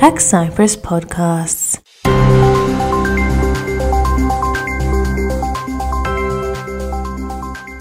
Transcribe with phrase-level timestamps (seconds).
[0.00, 1.78] Hack Cypress Podcasts.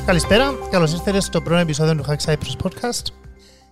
[0.06, 3.06] Καλησπέρα, καλώς ήρθατε στο πρώτο επεισόδιο του Hack Cypress Podcast.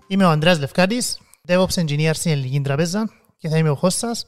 [0.07, 4.25] Είμαι ο Ανδρέας Λευκάτης, DevOps Engineer στην Ελληνική Τραπέζα και θα είμαι ο host σας.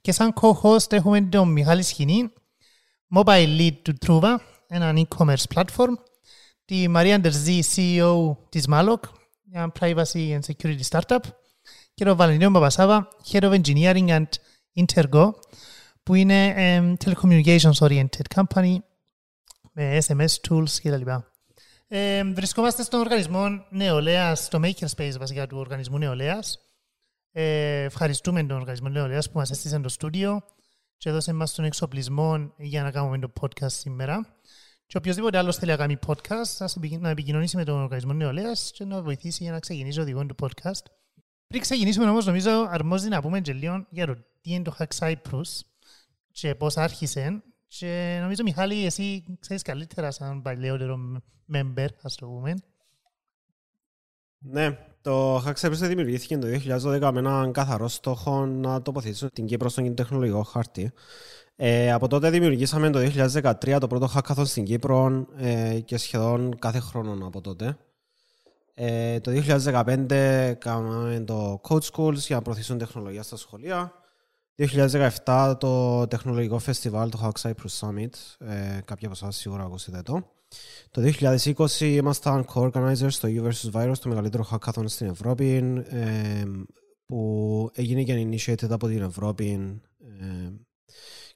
[0.00, 2.32] Και σαν co-host έχουμε τον Μιχάλη Σχοινή,
[3.16, 4.36] Mobile Lead του Truva,
[4.68, 5.92] έναν e-commerce platform,
[6.64, 9.00] τη Μαρία Ντερζή, CEO της Malok,
[9.44, 11.20] μια privacy and security startup,
[11.98, 14.26] και τον Βαλεντίνο Παπασάβα, Head of Engineering and
[14.74, 15.30] Intergo,
[16.02, 18.76] που είναι um, telecommunications oriented company
[19.72, 21.08] με SMS tools κλπ.
[21.88, 26.58] Ε, βρισκόμαστε στον οργανισμό νεολαίας, στο Makerspace βασικά του οργανισμού νεολαίας.
[27.32, 30.42] Ε, ευχαριστούμε τον οργανισμό νεολαίας που μας έστειλε το στούντιο
[30.96, 34.36] και έδωσε μας τον εξοπλισμό για να κάνουμε το podcast σήμερα.
[34.86, 36.66] Και οποιοδήποτε άλλος θέλει να κάνει podcast,
[36.98, 40.34] να επικοινωνήσει με τον οργανισμό νεολαίας και να βοηθήσει για να ξεκινήσει ο οδηγό του
[40.42, 40.82] podcast.
[41.48, 44.98] Πριν ξεκινήσουμε όμως, νομίζω αρμόζει να πούμε και λίγο για το τι είναι το Hack
[44.98, 45.60] Cyprus
[46.32, 47.42] και πώς άρχισε.
[47.66, 50.98] Και νομίζω, Μιχάλη, εσύ ξέρεις καλύτερα σαν παλαιότερο
[51.54, 52.54] member, ας το πούμε.
[54.38, 59.68] Ναι, το Hack Cyprus δημιουργήθηκε το 2012 με έναν καθαρό στόχο να τοποθετήσουμε την Κύπρο
[59.68, 60.92] στον τεχνολογικό χάρτη.
[61.56, 66.78] Ε, από τότε δημιουργήσαμε το 2013 το πρώτο hackathon στην Κύπρο ε, και σχεδόν κάθε
[66.78, 67.76] χρόνο από τότε.
[68.80, 73.92] Ε, το 2015 κάναμε το Code Schools για να προωθήσουν τεχνολογία στα σχολεία.
[75.24, 78.10] 2017 το τεχνολογικό φεστιβάλ, το Hack Cyprus Summit.
[78.38, 80.32] Ε, κάποια από εσάς σίγουρα ακούσετε το.
[80.90, 83.70] Το 2020 ήμασταν co-organizers στο U vs.
[83.72, 86.42] Virus, το μεγαλύτερο hackathon στην Ευρώπη, ε,
[87.06, 89.80] που έγινε και initiated από την Ευρώπη.
[90.20, 90.50] Ε,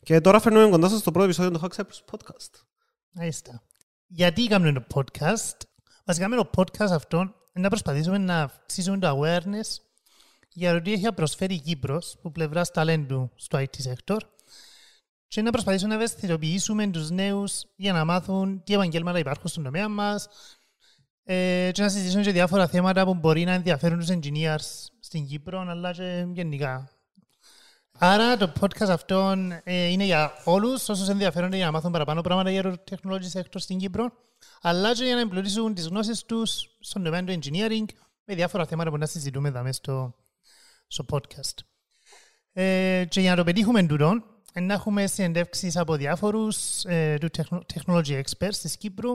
[0.02, 2.50] και τώρα φέρνουμε κοντά σας το πρώτο επεισόδιο του Hack Cyprus Podcast.
[3.10, 3.62] Μάλιστα.
[4.06, 5.56] Γιατί κάνουμε το podcast;
[6.04, 9.80] Βασικά με το podcast αυτό είναι να προσπαθήσουμε να αυξήσουμε το awareness
[10.52, 14.18] για το τι έχει προσφέρει η Κύπρος που πλευράς ταλέντου στο IT sector
[15.26, 19.88] και να προσπαθήσουμε να ευαισθητοποιήσουμε τους νέους για να μάθουν τι επαγγέλματα υπάρχουν στον τομέα
[19.88, 20.28] μας
[21.24, 25.60] ε, και να συζητήσουμε και διάφορα θέματα που μπορεί να ενδιαφέρουν τους engineers στην Κύπρο
[25.68, 26.90] αλλά και γενικά.
[28.04, 32.50] Άρα το podcast αυτό ε, είναι για όλους όσους ενδιαφέρονται για να μάθουν παραπάνω πράγματα
[32.50, 34.12] για το technology sector στην Κύπρο
[34.60, 37.84] αλλά και για να εμπλουτίσουν τις γνώσεις τους στον τομέα του engineering
[38.24, 40.14] με διάφορα θέματα που να συζητούμε εδώ μέσα στο,
[40.86, 41.58] στο podcast.
[42.52, 44.12] Ε, και για να το πετύχουμε τούτο,
[44.60, 47.28] να έχουμε συνεντεύξεις από διάφορους ε, του
[47.74, 49.12] technology experts της Κύπρου,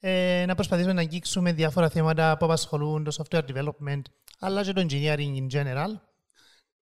[0.00, 4.02] ε, να προσπαθήσουμε να αγγίξουμε διάφορα θέματα που απασχολούν το software development,
[4.38, 5.90] αλλά και το engineering in general.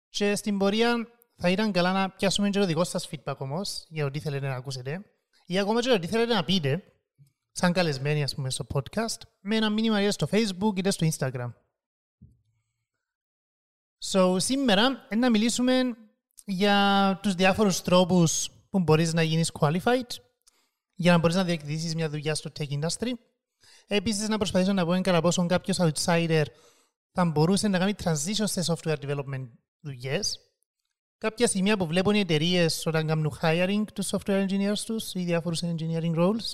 [0.10, 1.08] Και στην πορεία
[1.38, 4.56] θα ήταν καλά να πιάσουμε και το δικό σας feedback όμως, για ό,τι θέλετε να
[4.56, 5.06] ακούσετε,
[5.46, 6.84] ή ακόμα και ό,τι θέλετε να πείτε,
[7.52, 11.54] σαν καλεσμένοι ας πούμε στο podcast, με ένα μήνυμα είτε στο facebook είτε στο instagram.
[14.12, 15.84] So, σήμερα να μιλήσουμε
[16.46, 20.10] για τους διάφορους τρόπους που μπορείς να γίνεις qualified
[20.96, 23.12] για να μπορείς να διεκδικήσεις μια δουλειά στο tech industry.
[23.88, 26.46] Επίσης, να προσπαθήσω να πω κατά πόσο κάποιος outsider
[27.12, 29.50] θα μπορούσε να κάνει transition σε software development
[29.80, 30.47] δουλειές.
[31.18, 35.62] Κάποια σημεία που βλέπουν οι εταιρείες όταν κάνουν hiring τους software engineers τους ή διάφορους
[35.64, 36.52] engineering roles.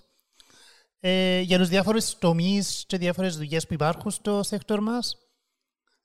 [1.00, 5.18] Ε, για τους διάφορους τομείς και διάφορες δουλειές που υπάρχουν στο sector μας.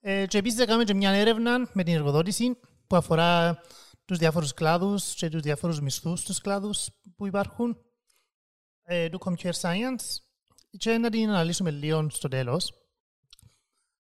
[0.00, 3.60] Ε, και επίσης κάνουμε και μια έρευνα με την εργοδότηση που αφορά
[4.04, 7.76] τους διάφορους κλάδους και τους διάφορους μισθούς στους κλάδους που υπάρχουν
[8.82, 10.16] ε, του Computer Science
[10.78, 12.77] και να την αναλύσουμε λίγο στο τέλος.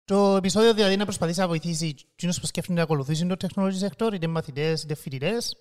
[0.07, 4.13] Το επεισόδιο δηλαδή να προσπαθήσει να βοηθήσει εκείνους που σκέφτονται να ακολουθήσουν το technology sector,
[4.13, 5.57] είτε μαθητές είτε φοιτητές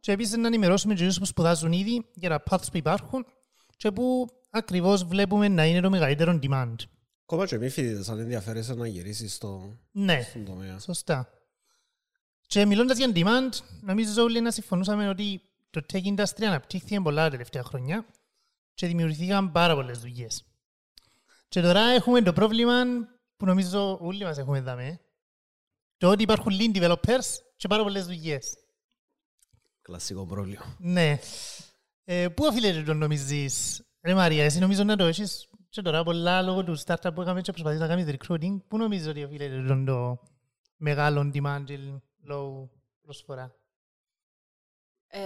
[0.00, 3.26] και επίσης να ενημερώσουμε εκείνους που σπουδάζουν ήδη για τα paths που υπάρχουν
[3.76, 6.74] και που ακριβώς βλέπουμε να είναι το μεγαλύτερο demand.
[7.22, 10.78] Ακόμα και μη φοιτητές, αν ενδιαφέρεσαι να γυρίσεις στο, Ναι, στον τομέα.
[10.78, 11.28] σωστά.
[12.46, 15.40] Και μιλώντας για demand, νομίζω όλοι να συμφωνούσαμε ότι
[15.70, 18.06] το tech industry αναπτύχθηκε πολλά τα τελευταία χρόνια
[18.74, 20.44] και δημιουργήθηκαν πάρα πολλές δουλειές.
[21.48, 22.74] Και τώρα έχουμε το πρόβλημα
[23.38, 25.00] που νομίζω όλοι μας έχουμε δάμε,
[25.96, 28.58] το ότι υπάρχουν lean developers και πάρα πολλές δουλειές.
[29.82, 30.76] Κλασικό πρόβλημα.
[30.78, 31.18] Ναι.
[32.04, 36.42] Ε, πού οφείλεται το νομίζεις, ρε Μαρία, εσύ νομίζω να το έχεις και τώρα πολλά
[36.42, 39.84] λόγω του startup που έκαμε και προσπαθείς να κάνεις recruiting, πού νομίζεις ότι οφείλεται το,
[39.84, 40.20] το
[40.76, 41.78] μεγάλο demand και
[42.30, 42.68] low
[43.02, 43.54] προσφορά;
[45.06, 45.20] Ε,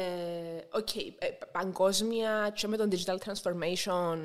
[0.72, 4.18] Οκ, ε, παγκόσμια και με τον digital transformation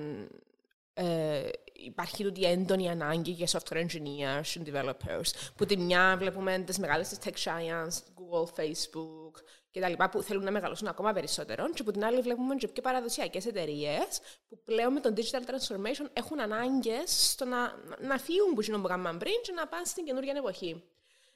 [0.93, 1.49] ε,
[1.85, 5.51] υπάρχει τούτη έντονη ανάγκη για software engineers and developers.
[5.55, 9.41] Που τη μια βλέπουμε τις μεγάλες της tech giants, Google, Facebook
[9.71, 11.69] και τα λοιπά, που θέλουν να μεγαλώσουν ακόμα περισσότερο.
[11.69, 16.07] Και που την άλλη βλέπουμε και πιο παραδοσιακές εταιρείες που πλέον με τον digital transformation
[16.13, 17.57] έχουν ανάγκες στο να,
[17.99, 20.83] να φύγουν που είναι που κάνουμε πριν και να πάνε στην καινούργια εποχή.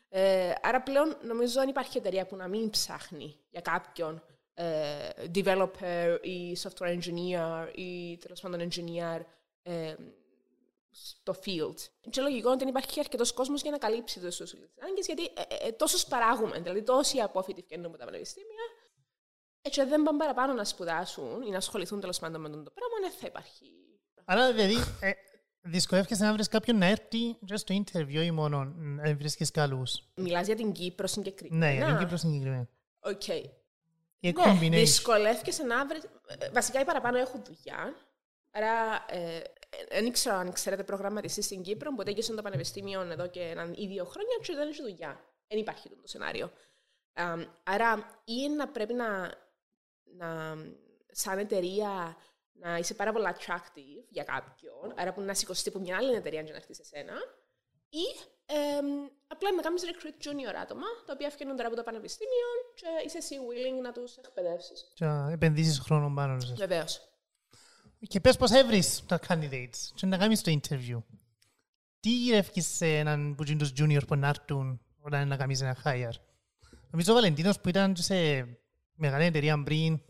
[0.09, 4.23] Ε, άρα πλέον νομίζω αν υπάρχει εταιρεία που να μην ψάχνει για κάποιον
[4.53, 9.21] ε, developer ή software engineer ή τέλος πάντων engineer
[9.63, 9.95] ε,
[10.91, 11.75] στο field.
[12.09, 14.25] Και λογικό ότι υπάρχει αρκετός κόσμος για να καλύψει τι
[14.81, 18.63] ανάγκε, γιατί ε, ε, τόσο παράγουμε, δηλαδή τόσοι απόφοιτοι βγαίνουν από τα πανεπιστήμια,
[19.61, 22.95] έτσι δεν πάνε παραπάνω να σπουδάσουν ή να ασχοληθούν τέλος πάντων με τον το πράγμα,
[23.01, 23.65] δεν θα υπάρχει.
[24.25, 25.11] Άρα δηλαδή ε,
[25.61, 30.03] δυσκολεύεσαι να βρεις κάποιον να έρθει just στο interview ή μόνο να βρίσκεις καλούς.
[30.15, 31.65] Μιλάς για την Κύπρο συγκεκριμένα.
[31.65, 32.67] Ναι, για την Κύπρο συγκεκριμένα.
[32.99, 33.27] Οκ.
[33.27, 34.69] Η Ναι, combination.
[34.69, 36.01] δυσκολεύεσαι να βρει.
[36.53, 37.95] Βασικά οι παραπάνω έχουν δουλειά.
[38.51, 39.41] Άρα ε,
[39.89, 43.87] δεν ήξερα αν ξέρετε προγραμματιστή στην Κύπρο, ποτέ και στο πανεπιστήμιο εδώ και έναν ή
[43.87, 45.25] δύο χρόνια και δεν έχει δουλειά.
[45.47, 46.51] Δεν υπάρχει αυτό το σενάριο.
[47.13, 47.33] Α,
[47.63, 49.33] άρα ή να πρέπει να,
[50.03, 50.55] να
[51.11, 52.17] σαν εταιρεία
[52.51, 56.43] να είσαι πάρα πολύ attractive για κάποιον, άρα που να σηκωστεί από μια άλλη εταιρεία
[56.43, 57.13] και να έρθεις σε σένα,
[57.89, 58.05] ή
[58.45, 62.87] εμ, απλά να κάνεις recruit junior άτομα, τα οποία φτιάχνουν τώρα από το πανεπιστήμιο και
[63.05, 64.91] είσαι εσύ willing να τους εκπαιδεύσεις.
[64.93, 66.53] Και να επενδύσεις χρόνο πάνω τους.
[66.53, 67.10] Βεβαίως.
[68.07, 71.01] Και πες πώς έβρις τα candidates και να κάνεις το interview.
[71.99, 75.61] Τι γυρεύκεις σε έναν που είναι τους junior που να έρθουν όταν είναι να κάνεις
[75.61, 76.19] ένα hire.
[76.89, 78.47] Νομίζω ο Βαλεντίνος που ήταν σε
[78.95, 80.01] μεγάλη εταιρεία πριν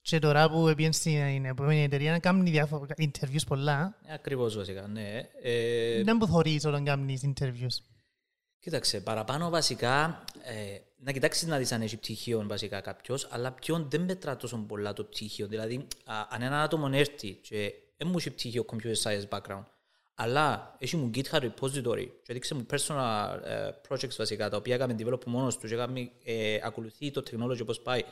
[0.00, 3.98] και τώρα που πήγαινε στην επόμενη εταιρεία να κάνει διάφορα interviews πολλά.
[4.08, 5.20] Ακριβώς βασικά, ναι.
[5.42, 7.95] Ε, Δεν που θωρείς όταν κάνεις interviews.
[8.66, 13.86] Κοίταξε, παραπάνω βασικά ε, να κοιτάξεις να δεις αν έχει πτυχίο βασικά κάποιος, αλλά ποιον
[13.90, 15.46] δεν μετρά τόσο πολλά το πτυχίο.
[15.46, 19.64] Δηλαδή, α, αν ένα άτομο έρθει και δεν μου έχει πτυχίο computer science background,
[20.14, 24.96] αλλά έχει μου GitHub repository και δείξε μου personal ε, projects βασικά, τα οποία έκαμε
[24.98, 28.02] develop μόνος τους και έκαμε, ε, ακολουθεί το technology πώς πάει.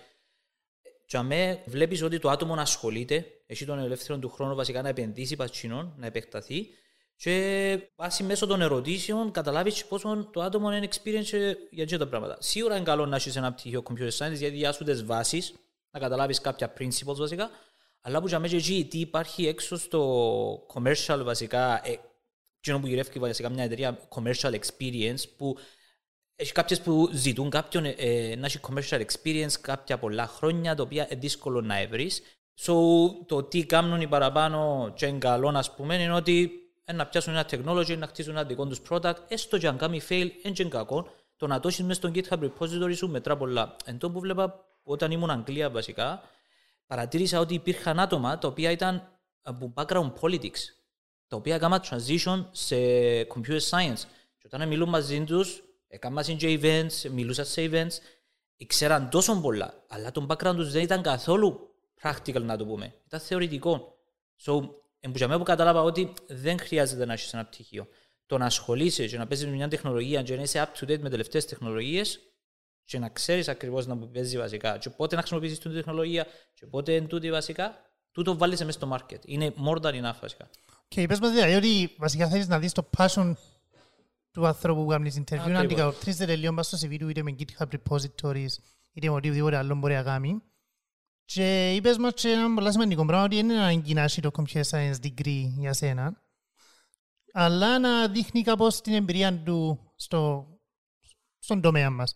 [1.06, 5.36] Και αμέ βλέπεις ότι το άτομο ασχολείται, έχει τον ελεύθερο του χρόνο βασικά να επενδύσει
[5.36, 6.68] πατσινών, να επεκταθεί
[7.16, 12.36] και βάσει μέσω των ερωτήσεων καταλάβεις πόσο το άτομο είναι experience για αυτά τα πράγματα.
[12.40, 15.54] Σίγουρα είναι καλό να έχεις ένα πτυχίο computer science γιατί για σου τις βάσεις,
[15.90, 17.50] να καταλάβεις κάποια principles βασικά,
[18.00, 21.98] αλλά που για μέσα εκεί τι υπάρχει έξω στο commercial βασικά, ε,
[22.60, 25.56] κοινό που γυρεύει βασικά μια εταιρεία commercial experience που
[26.36, 30.82] έχει κάποιες που ζητούν κάποιον ε, ε, να έχει commercial experience κάποια πολλά χρόνια, τα
[30.82, 32.22] οποία είναι δύσκολο να βρεις.
[32.60, 32.74] So,
[33.26, 37.32] το τι κάνουν οι παραπάνω και είναι καλό, ας πούμε, είναι ότι ε, να πιάσουν
[37.32, 40.68] ένα technology, να χτίσουν ένα δικό τους product, έστω και αν κάνει fail, δεν είναι
[40.68, 41.08] κακό.
[41.36, 43.76] Το να το έχεις μέσα στο GitHub repository σου μετρά πολλά.
[43.84, 46.22] Εν τω που βλέπα όταν ήμουν Αγγλία βασικά,
[46.86, 49.08] παρατήρησα ότι υπήρχαν άτομα τα οποία ήταν
[49.42, 50.60] από background politics,
[51.26, 52.76] τα οποία έκαναν transition σε
[53.34, 54.02] computer science.
[54.38, 57.98] Και όταν μιλούν μαζί τους, έκαναν και events, μιλούσαν σε events,
[58.56, 62.94] ήξεραν τόσο πολλά, αλλά το background τους δεν ήταν καθόλου practical να το πούμε.
[63.06, 63.98] Ήταν θεωρητικό.
[64.44, 64.68] So,
[65.04, 67.86] εμπουζαμέ που κατάλαβα ότι δεν χρειάζεται να έχεις ένα πτυχίο.
[68.26, 70.98] Το να ασχολείσαι και να παίζεις με μια τεχνολογία και να είσαι up to date
[71.00, 72.20] με τελευταίες τεχνολογίες
[72.84, 76.92] και να ξέρεις ακριβώς να παίζεις βασικά και πότε να χρησιμοποιήσεις την τεχνολογία και πότε
[76.92, 77.74] είναι τούτη βασικά,
[78.12, 79.18] τούτο βάλεις μέσα στο market.
[79.24, 80.50] Είναι more than enough βασικά.
[80.88, 83.32] Και πες μας δηλαδή ότι βασικά θέλεις να δεις το passion
[84.32, 85.60] του ανθρώπου που κάνεις interview, να Ακριβώς.
[85.60, 88.54] αντικατοπτρίζεται λίγο μέσα στο CV του είτε με GitHub repositories,
[88.92, 90.42] είτε με οτιδήποτε άλλο μπορεί να κάνει.
[91.24, 94.30] Και είπες μας και ένα πολύ σημαντικό πράγμα ότι δεν είναι ανάγκη να έχει το
[94.32, 96.22] computer science degree για σένα,
[97.32, 100.46] αλλά να δείχνει κάπως την εμπειρία του στο,
[101.38, 102.14] στον τομέα μας.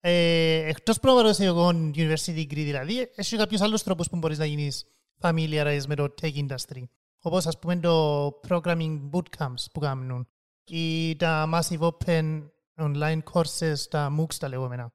[0.00, 4.84] Ε, εκτός πρόβαρος εγώ university degree δηλαδή, έχει κάποιους άλλους τρόπους που μπορείς να γίνεις
[5.20, 6.82] familiarized με το tech industry.
[7.18, 10.28] Όπως ας πούμε το programming bootcamps που κάνουν
[10.64, 14.92] ή τα massive open online courses, τα MOOCs τα λεγόμενα.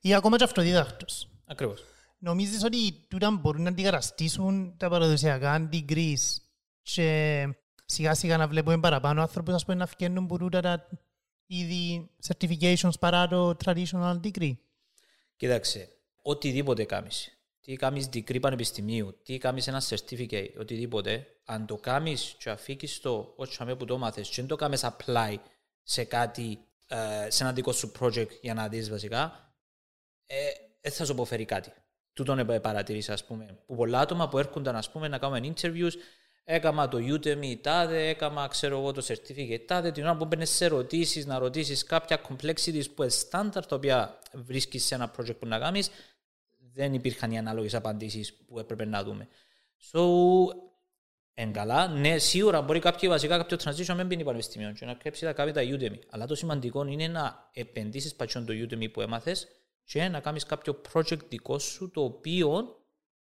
[0.00, 1.28] Ή ακόμα και αυτοδίδακτος.
[1.46, 1.82] Ακριβώς.
[2.24, 6.36] Νομίζεις ότι τούτα μπορούν να αντικαταστήσουν τα παραδοσιακά degrees
[6.82, 7.48] και
[7.84, 10.88] σιγά σιγά να βλέπουμε παραπάνω άνθρωπους ας πούμε, να φτιάχνουν που τούτα τα
[11.46, 14.56] είδη certifications παρά το traditional degree.
[15.36, 15.88] Κοίταξε,
[16.22, 22.50] οτιδήποτε κάνεις, τι κάνεις degree πανεπιστημίου, τι κάνεις ένα certificate, οτιδήποτε, αν το κάνεις και
[22.50, 25.36] αφήκεις το όχι που το μάθες και δεν το κάνεις apply
[25.82, 29.54] σε κάτι, ε, σε ένα δικό σου project για να δεις βασικά,
[30.26, 30.36] ε,
[30.80, 31.72] δεν θα σου αποφέρει κάτι.
[32.14, 35.92] Τούτον ε, παρατηρήσα, ας πούμε, που πολλά άτομα που έρχονταν, ας πούμε, να κάνουν interviews,
[36.44, 40.64] έκαμα το Udemy τάδε, έκαμα, ξέρω εγώ, το certificate τάδε, την ώρα που μπαίνεις σε
[40.64, 45.46] ερωτήσεις, να ρωτήσεις κάποια complexities που είναι standard, τα οποία βρίσκεις σε ένα project που
[45.46, 45.90] να κάνεις,
[46.74, 49.28] δεν υπήρχαν οι ανάλογες απαντήσεις που έπρεπε να δούμε.
[49.92, 50.00] So,
[51.34, 54.94] εν καλά, ναι, σίγουρα μπορεί κάποιοι βασικά κάποιο transition να μην μπει πανεπιστήμιο και να
[54.94, 55.98] κρέψει τα κάποια τα Udemy.
[56.10, 59.48] Αλλά το σημαντικό είναι να επενδύσεις πατσιόν το Udemy που έμαθες
[59.84, 62.76] και να κάνεις κάποιο project δικό σου το οποίο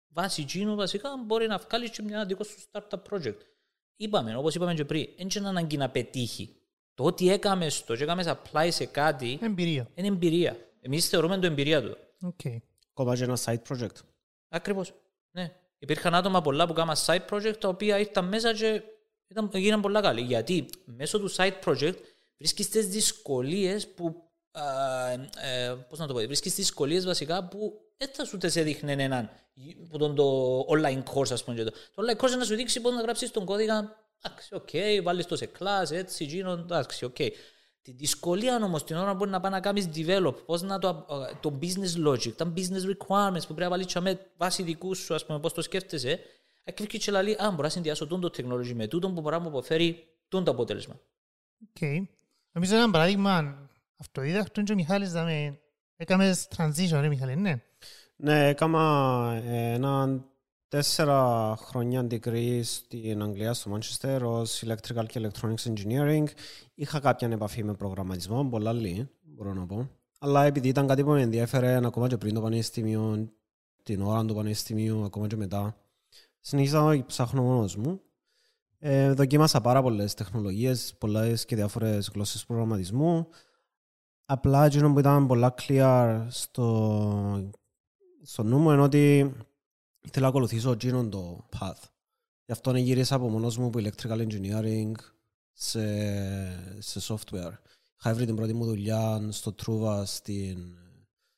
[0.09, 3.39] βάσει εκείνου βασικά μπορεί να βγάλεις και μια δικό σου startup project.
[3.97, 6.57] Είπαμε, όπως είπαμε και πριν, δεν είναι ανάγκη να πετύχει
[6.95, 9.91] Το ότι έκαμες στο και έκαμες apply σε κάτι Εμπειρία.
[9.95, 10.57] είναι εμπειρία.
[10.81, 11.97] Εμείς θεωρούμε το εμπειρία του.
[12.23, 12.41] Οκ.
[12.91, 13.97] Ακόμα και ένα side project.
[14.49, 14.93] Ακριβώς.
[15.31, 15.53] Ναι.
[15.79, 18.83] Υπήρχαν άτομα πολλά που κάναν side project τα οποία ήρθαν μέσα και
[19.29, 20.21] ήταν, γίναν πολλά καλοί.
[20.21, 21.95] Γιατί μέσω του side project
[22.37, 24.26] βρίσκεις τις δυσκολίες που α,
[25.43, 28.93] ε, πώς να το πω, βρίσκεις τις δυσκολίες βασικά που δεν θα σου τις έδειχνε
[28.93, 29.31] έναν
[29.91, 31.57] που τον το online course ας πούμε.
[31.57, 34.55] και Το Το online course είναι να σου δείξει πώς να γράψεις τον κώδικα εντάξει,
[34.55, 37.17] οκ, βάλεις το σε class, έτσι, γίνω, εντάξει, οκ.
[37.83, 40.89] Τη δυσκολία όμως την ώρα που μπορεί να πάει να κάνεις develop, πώς να το,
[40.89, 41.05] α,
[41.41, 45.27] το business logic, τα business requirements που πρέπει να βάλεις με βάση δικούς σου, ας
[45.27, 46.21] πούμε, πώς το σκέφτεσαι,
[46.65, 49.41] ακριβώς και λέει, α, μπορώ να συνδυάσω τον το technology με τούτον που μπορεί να
[49.43, 51.01] μου αποφέρει τον το αποτέλεσμα.
[51.63, 52.09] Οκ.
[52.53, 53.59] Νομίζω ένα παράδειγμα
[53.97, 55.61] αυτοδίδακτο είναι και ο Μιχάλης δαμέ...
[55.97, 57.63] Έκαμες transition, ρε Μιχάλη, ναι.
[58.17, 60.25] Ναι, έκανα ε, ένα
[60.69, 66.25] τέσσερα χρόνια degree στην Αγγλία, στο Manchester, ως Electrical και Electronics Engineering.
[66.75, 69.91] Είχα κάποια επαφή με προγραμματισμό, πολλά λίγη, μπορώ να πω.
[70.19, 73.33] Αλλά επειδή ήταν κάτι που με ενδιαφέρε ακόμα και πριν το πανεπιστήμιο,
[73.83, 75.77] την ώρα του πανεπιστήμιου, ακόμα και μετά,
[76.41, 78.01] συνήθιζα να ψάχνω μόνος μου.
[78.79, 83.29] Ε, δοκίμασα πάρα πολλές τεχνολογίες, πολλές και διάφορες γλώσσες προγραμματισμού.
[84.29, 87.51] Απλά εκείνο που ήταν πολλά clear στο,
[88.23, 89.35] στο νου μου είναι ότι
[90.01, 91.83] ήθελα να ακολουθήσω εκείνον το path.
[92.45, 94.93] Γι' αυτό γύρισα από μόνος μου από electrical engineering
[95.53, 95.83] σε,
[96.81, 97.53] σε software.
[97.99, 100.77] Είχα βρει την πρώτη μου δουλειά στο Truva στην,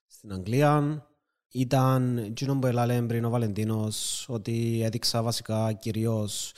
[0.07, 1.07] στην Αγγλία.
[1.49, 6.53] Ήταν εκείνο που έλαλε πριν ο Βαλεντίνος ότι έδειξα βασικά κυρίως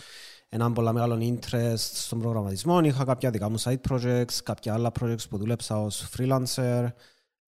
[0.53, 2.81] έναν πολλά μεγάλο interest στον προγραμματισμό.
[2.81, 6.89] Είχα κάποια δικά μου side projects, κάποια άλλα projects που δούλεψα ως freelancer.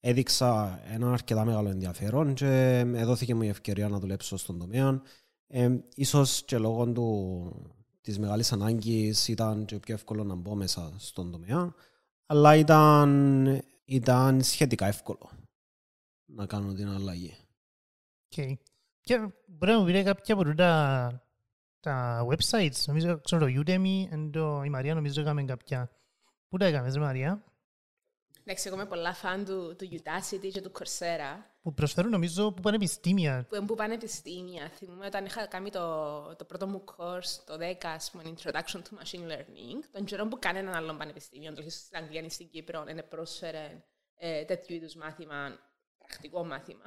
[0.00, 5.02] Έδειξα ένα αρκετά μεγάλο ενδιαφέρον και έδωθηκε μου η ευκαιρία να δουλέψω στον τομέα.
[5.47, 10.92] Ε, ίσως και λόγω του, της μεγάλης ανάγκης ήταν και πιο εύκολο να μπω μέσα
[10.97, 11.75] στον τομέα,
[12.26, 15.30] αλλά ήταν, ήταν σχετικά εύκολο
[16.25, 17.37] να κάνω την αλλαγή.
[18.30, 18.52] Okay.
[19.00, 21.23] Και μπορεί να μου πείτε κάποια από τα,
[21.82, 25.90] τα websites, νομίζω ξέρω το Udemy and το, η Μαρία νομίζω έκαμε κάποια.
[26.48, 27.44] Πού τα έκαμες, ρε Μαρία;
[28.44, 31.42] Εντάξει, εγώ είμαι πολλά φαν του, του Udacity και του Coursera.
[31.62, 33.46] Που προσφέρουν νομίζω που πανεπιστήμια.
[33.48, 34.68] Που, που πανεπιστήμια.
[34.68, 39.02] Θυμούμαι όταν είχα κάνει το, το πρώτο μου course, το 10, ας πούμε, Introduction to
[39.02, 43.02] Machine Learning, τον καιρό που κανέναν άλλο πανεπιστήμιο, το στην Αγγλία ή στην Κύπρο, είναι
[43.02, 43.84] πρόσφερε
[44.16, 45.58] ε, τέτοιου είδους μάθημα,
[45.98, 46.84] πρακτικό μάθημα.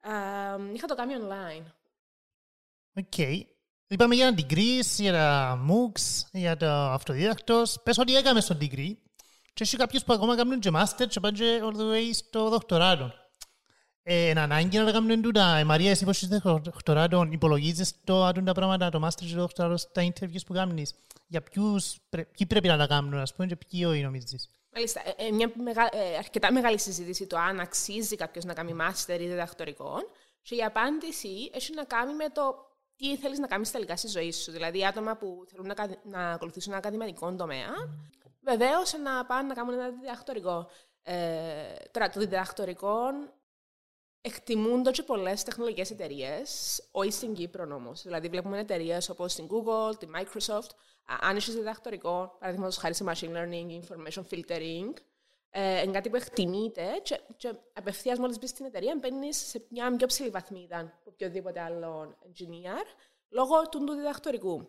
[0.00, 1.64] Ε, είχα το κάνει online.
[2.94, 3.04] Οκ.
[3.16, 3.42] Okay.
[3.92, 7.76] Είπαμε για degrees, για τα MOOCs, για το αυτοδίδακτος.
[7.82, 8.92] Πες ότι έκαμες στο degree.
[9.54, 12.48] Και έχει κάποιους που ακόμα κάνουν και master και πάνε και all the way στο
[12.48, 13.12] δοκτοράτο.
[14.02, 15.56] Ε, εν ανάγκη να κάνουν τούτα.
[15.56, 19.40] Ε, Μαρία, εσύ πως είσαι δοκτοράτο, υπολογίζεις το άτομα τα πράγματα, το master και το
[19.40, 20.94] δοκτοράτο στα interviews που κάνεις.
[21.26, 25.26] Για ποιους, ποιοι πρέπει να τα κάνουν, ας πούμε, και ποιοι όχι νομίζεις; Μάλιστα, ε,
[25.26, 29.26] ε, μια μεγα, ε, αρκετά μεγάλη συζήτηση το αν αξίζει κάποιος να κάνει master ή
[29.26, 29.96] διδακτορικό.
[30.42, 32.69] Και η απάντηση έχει να κάνει με το
[33.00, 34.52] τι θέλεις να κάνεις τελικά στη ζωή σου.
[34.52, 37.68] Δηλαδή, άτομα που θέλουν να, να ακολουθήσουν ένα ακαδημαϊκό τομέα,
[38.40, 40.70] βεβαίως να πάνε να κάνουν ένα διδακτορικό.
[41.02, 43.00] Ε, τώρα, το διδακτορικό
[44.20, 48.02] εκτιμούνται και πολλές τεχνολογικές εταιρείες, όχι στην Κύπρο όμως.
[48.02, 50.70] Δηλαδή, βλέπουμε εταιρείες όπως την Google, τη Microsoft.
[51.20, 54.92] Αν είσαι διδακτορικό, παραδείγματος χάρη σε machine learning, information filtering,
[55.50, 59.96] ε, είναι κάτι που εκτιμείται και, και απευθείας μόλις μπεις στην εταιρεία μπαίνεις σε μια
[59.96, 62.86] πιο ψηλή βαθμίδα από οποιοδήποτε άλλο engineer
[63.28, 64.68] λόγω του, του διδακτορικού.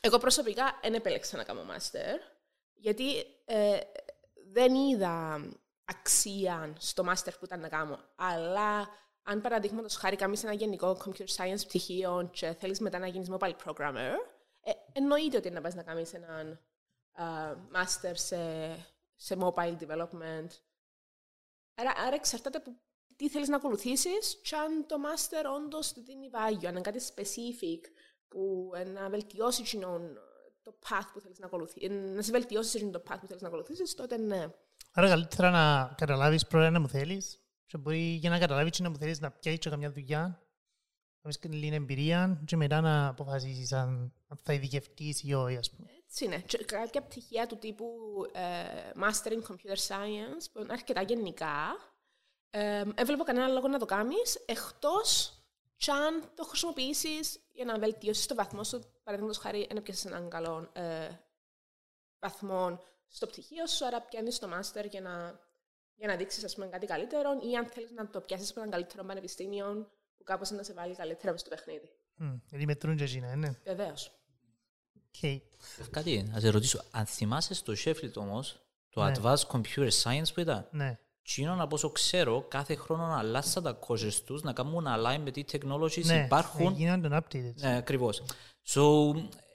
[0.00, 2.18] Εγώ προσωπικά δεν επέλεξα να κάνω master,
[2.72, 3.78] γιατί ε,
[4.52, 5.46] δεν είδα
[5.84, 7.98] αξία στο master που ήταν να κάνω.
[8.16, 8.88] Αλλά
[9.22, 13.54] αν παραδείγματος χάρη κάνεις ένα γενικό computer science πτυχίο και θέλεις μετά να γίνεις mobile
[13.64, 14.14] programmer,
[14.60, 16.60] ε, εννοείται ότι να πας να κάνεις έναν
[17.18, 18.36] uh, master σε
[19.14, 20.48] σε mobile development.
[21.74, 22.76] Άρα, άρα εξαρτάται από
[23.16, 27.80] τι θέλεις να ακολουθήσεις και αν το master όντως δίνει βάγιο, αν είναι κάτι specific
[28.28, 29.78] που να βελτιώσει
[30.62, 33.94] το path που θέλεις να ακολουθήσεις, να σε βελτιώσει το path που θέλεις να ακολουθήσεις,
[33.94, 34.46] τότε ναι.
[34.92, 38.96] Άρα καλύτερα να καταλάβεις πρώτα να μου θέλεις και μπορεί για να καταλάβεις να μου
[38.96, 40.20] θέλεις να πιάσεις και καμιά δουλειά,
[41.20, 45.70] να βρεις λίγη εμπειρία και μετά να αποφασίσεις αν, αν θα ειδικευτείς ή όχι, ας
[45.70, 45.88] πούμε.
[46.14, 46.38] Έτσι είναι.
[46.38, 47.86] Και κάποια πτυχία του τύπου
[48.32, 51.76] ε, Master in Computer Science, που είναι αρκετά γενικά,
[52.50, 54.14] ε, έβλεπα κανένα λόγο να το κάνει,
[54.46, 55.00] εκτό
[55.76, 58.80] κι αν το χρησιμοποιήσει για να βελτιώσει το βαθμό σου.
[59.02, 61.08] Παραδείγματο χάρη, αν έπιασε έναν καλό ε,
[62.18, 65.40] βαθμό στο πτυχίο σου, άρα πιάνει το Master για να,
[65.94, 69.90] για να δείξει κάτι καλύτερο, ή αν θέλει να το πιάσει με έναν καλύτερο πανεπιστήμιο,
[70.16, 71.90] που κάπω να σε βάλει καλύτερα στο παιχνίδι.
[72.20, 73.50] Mm, γιατί μετρούν και εκείνα, ναι.
[73.64, 73.94] Βεβαίω.
[75.22, 75.40] Okay.
[75.90, 78.56] Κάτι, να σε ρωτήσω, αν θυμάσαι στο Sheffield όμως,
[78.90, 79.12] το Ναι.
[79.14, 80.98] Advanced Computer Science που ήταν, Ναι.
[81.24, 85.44] Τσίνον, από όσο ξέρω, κάθε χρόνο αλλάσαν τα courses τους να κάνουν align με τι
[85.52, 86.74] technologies Ναι, υπάρχουν.
[86.74, 87.54] γίνονται updated.
[87.54, 88.22] Ναι, ακριβώς.
[88.66, 88.82] So,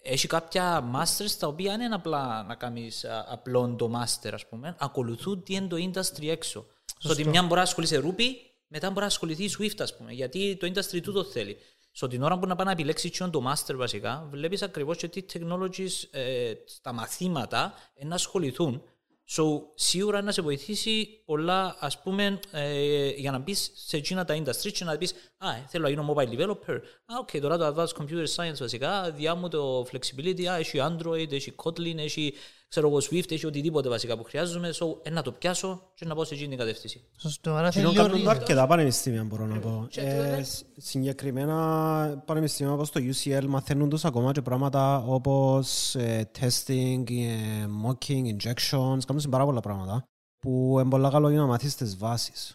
[0.02, 4.48] έχει κάποια masters τα οποία δεν είναι απλά να κάνεις α, απλό το master, ας
[4.48, 4.76] πούμε.
[4.80, 6.66] Ακολουθούν τι είναι το industry έξω.
[6.98, 8.26] Στο ότι μια μπορεί να ασχολείσαι Ruby,
[8.68, 11.58] μετά μπορεί να ασχοληθεί Swift, ας πούμε, γιατί το industry τούτο θέλει.
[11.92, 15.08] Στο την ώρα που να πάει να επιλέξει τσιόν το master βασικά, βλέπεις ακριβώς και
[15.08, 18.84] τι technologies ε, στα μαθήματα ε, να ασχοληθούν.
[19.32, 19.44] So,
[19.76, 24.72] σίγουρα να σε βοηθήσει πολλά, ας πούμε, ε, για να μπεις σε εκείνα τα industry
[24.72, 26.80] και να πεις «Α, ε, θέλω να γίνω mobile developer».
[27.06, 31.32] «Α, οκ, τώρα το advanced computer science βασικά, διά μου το flexibility, «Α, έχει Android,
[31.32, 32.34] έχει Kotlin, έχει,
[32.70, 36.16] ξέρω εγώ, Swift, έχει οτιδήποτε βασικά που χρειάζομαι, so, ε, να το πιάσω και να
[36.16, 37.04] πάω σε εκείνη την κατεύθυνση».
[37.18, 37.54] Σωστό.
[37.54, 38.30] Άρα Κοινό θέλει κάνουν το λίγο...
[38.30, 39.88] αρκετά πανεπιστήμια μπορώ να πω.
[39.90, 45.96] Και Ε, τότε- σ- συγκεκριμένα πανεπιστήμια όπως το UCL μαθαίνουν τους ακόμα και πράγματα όπως
[45.96, 50.04] ε, testing, ε, mocking, injections, κάνουν πάρα πολλά πράγματα
[50.40, 52.54] που είναι πολλά καλό για να μάθεις τις βάσεις.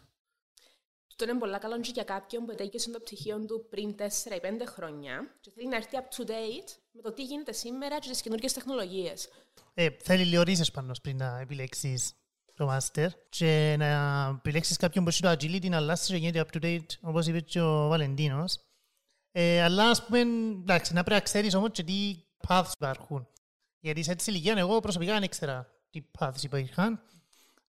[1.08, 4.02] Αυτό είναι πολύ καλό και για κάποιον που ετέγιωσε το πτυχίο του πριν 4
[4.36, 7.98] ή 5 χρόνια και θέλει να έρθει up to date με το τι γίνεται σήμερα
[7.98, 9.28] και τις καινούργιες τεχνολογίες.
[9.74, 12.14] Ε, θέλει λίγο ρίζες πάνω πριν να επιλέξεις
[12.54, 16.56] το master και να επιλέξεις κάποιον που έχει το agility να αλλάσει και γίνεται up
[16.56, 18.60] to date όπως είπε και ο Βαλεντίνος.
[19.30, 22.16] Ε, αλλά ας πούμε, εντάξει, να πρέπει να ξέρεις όμως και τι
[22.48, 23.28] paths υπάρχουν.
[23.80, 27.02] Γιατί σε έτσι ηλικία εγώ προσωπικά δεν ήξερα τι paths υπήρχαν.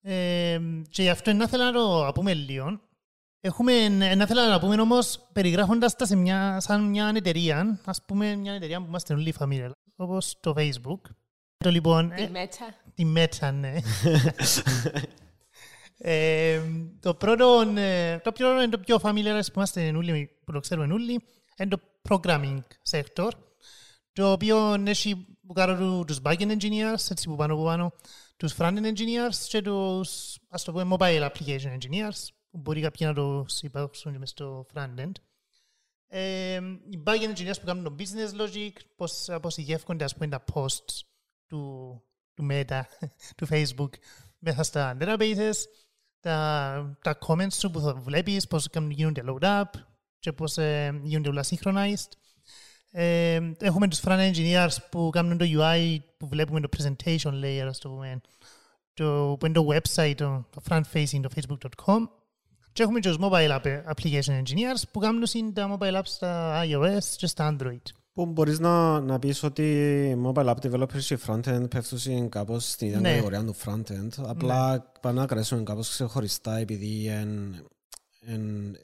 [0.01, 2.81] Ε, και γι' αυτό να ήθελα να το πούμε λίγο.
[3.45, 8.35] Έχουμε, να ήθελα να πούμε όμως περιγράφοντας τα σε μια, σαν μια εταιρεία, ας πούμε
[8.35, 10.99] μια εταιρεία που είμαστε όλοι familiar, όπως το Facebook.
[11.57, 12.65] Το λοιπόν, Τη ε, μέτα.
[12.93, 13.73] Τη μέτσα, ναι.
[15.97, 16.61] ε,
[16.99, 20.93] το πρώτο, ε, το πιο, είναι το πιο familiar που είμαστε όλοι, που το ξέρουμε
[20.93, 21.23] όλοι,
[21.57, 22.59] είναι το programming
[22.89, 23.29] sector,
[24.13, 27.93] το οποίο έχει που κάνουν τους backend engineers, έτσι που πάνω που πάνω,
[28.37, 33.13] τους frontend engineers και τους, ας το πούμε, mobile application engineers, που μπορεί κάποιοι να
[33.13, 35.11] το υπάρξουν και μες στο frontend.
[36.07, 36.55] Ε,
[36.89, 40.99] οι backend engineers που κάνουν το business logic, πώς αποσυγεύκονται ας πούμε τα posts
[41.45, 42.01] του,
[42.33, 42.81] του Meta,
[43.37, 43.89] του Facebook
[44.39, 45.53] μέσα στα databases,
[46.19, 49.69] τα, τα comments σου που θα βλέπεις, πώς κάνουν- γίνονται load up
[50.19, 52.11] και πώς ε, γίνονται όλα synchronized.
[52.91, 57.79] Ε, έχουμε τους front engineers που κάνουν το UI που βλέπουμε το presentation layer, ας
[57.79, 58.21] το πούμε,
[58.93, 62.07] το, που είναι το website, το, το front facing, το facebook.com.
[62.75, 66.61] Και έχουμε και τους mobile app- application engineers που κάνουν συν τα mobile apps στα
[66.65, 67.81] iOS και στα Android.
[68.13, 69.61] Που μπορείς να, να πεις ότι
[70.09, 73.09] οι mobile app developers και frontend πέφτουν κάπως στην ίδια Ναι.
[73.09, 74.09] κατηγορία του frontend.
[74.27, 77.55] Απλά πάνε να κρατήσουν κάπως ξεχωριστά επειδή εν,
[78.25, 78.75] εν,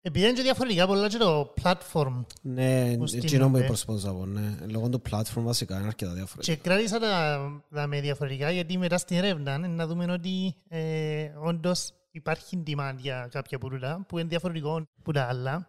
[0.00, 3.62] Επειδή είναι και διαφορετικά πολλά και το platform ναι, Που εκείνο που στείνονται.
[3.62, 4.56] προσπαθούσα να πω, ναι.
[4.70, 6.54] Λόγω του platform βασικά είναι αρκετά διαφορετικά.
[6.54, 7.40] Και κράτησα τα,
[7.74, 12.94] τα με διαφορετικά γιατί μετά στην έρευνα ε, να δούμε ότι ε, όντως υπάρχει demand
[12.96, 15.68] για κάποια πουρούτα που είναι διαφορετικό από τα άλλα.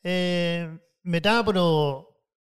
[0.00, 0.68] Ε,
[1.00, 2.04] μετά από το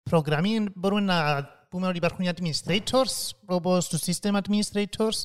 [0.10, 5.22] programming μπορούμε να πούμε ότι υπάρχουν οι administrators όπως τους system administrators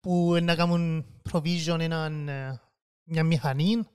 [0.00, 2.60] που να κάνουν provision έναν, ε,
[3.04, 3.86] μια μηχανή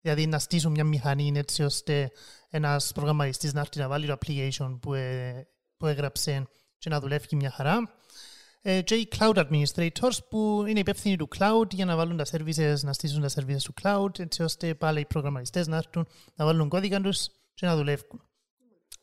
[0.00, 2.10] δηλαδή να στήσουν μια μηχανή έτσι ώστε
[2.48, 6.46] ένας προγραμματιστής να έρθει να βάλει το application που, ε, που έγραψε
[6.78, 7.94] και να δουλεύει μια χαρά.
[8.64, 12.74] Ε, και οι cloud administrators που είναι υπεύθυνοι του cloud για να βάλουν τα services,
[12.80, 16.68] να στήσουν τα services του cloud έτσι ώστε πάλι οι προγραμματιστές να έρθουν να βάλουν
[16.68, 18.22] κώδικα τους και να δουλεύουν.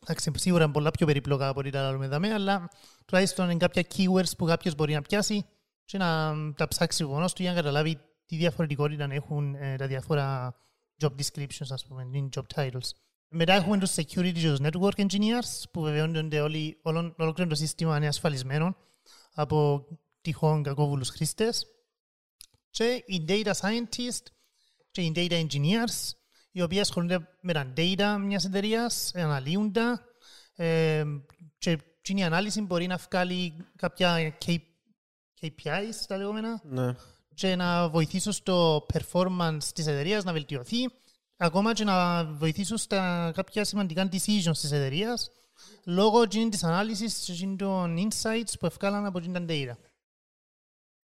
[0.02, 2.68] Εντάξει, σίγουρα είναι πολλά πιο περίπλοκα από ό,τι τα άλλα δαμέ, αλλά
[3.04, 5.44] τουλάχιστον είναι κάποια keywords που κάποιος μπορεί να πιάσει
[5.84, 9.86] και να τα ψάξει από μόνος του για να καταλάβει τι διαφορετικότητα έχουν ε, τα
[9.86, 10.54] διάφορα
[11.02, 12.90] job descriptions, ας πούμε, είναι job titles.
[13.28, 17.96] Μετά έχουμε τους security και τους network engineers που βεβαιώνονται όλοι, όλο, ολόκληρο το σύστημα
[17.96, 18.76] είναι ασφαλισμένο
[19.34, 19.86] από
[20.20, 21.66] τυχόν κακόβουλους χρήστες.
[22.70, 24.26] Και οι data scientists
[24.90, 26.10] και οι data engineers
[26.52, 30.04] οι οποίοι ασχολούνται με τα data μιας εταιρείας, αναλύουν τα
[30.54, 31.04] ε,
[31.58, 34.56] και εκείνη η ανάλυση μπορεί να βγάλει κάποια K-
[35.40, 36.94] KPIs, τα λεγόμενα, Ναι.
[37.34, 40.88] και να βοηθήσουν στο performance της εταιρείας να βελτιωθεί,
[41.36, 45.30] ακόμα και να βοηθήσουν στα κάποια σημαντικά decisions της εταιρείας,
[45.84, 49.76] λόγω εκείνης της ανάλυσης και εκείνων των insights που ευκάλαν από εκείνη τα data.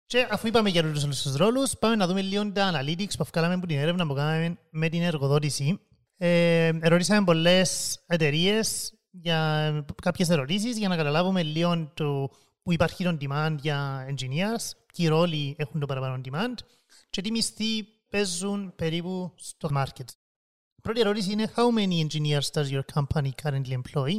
[0.05, 3.21] Και αφού είπαμε για τους όλους τους ρόλους, πάμε να δούμε λίγο τα analytics που
[3.21, 5.79] ευκάλαμε από την έρευνα που κάναμε με την εργοδότηση.
[6.17, 12.29] Ε, ερωτήσαμε πολλές εταιρείες για κάποιες ερωτήσεις για να καταλάβουμε λίγο το
[12.63, 16.53] που υπάρχει το demand για engineers, ποιοι ρόλοι έχουν το παραπάνω demand
[17.09, 20.05] και τι μισθοί παίζουν περίπου στο market.
[20.87, 24.17] Η πρώτη ερώτηση είναι how many engineers does your company currently employ?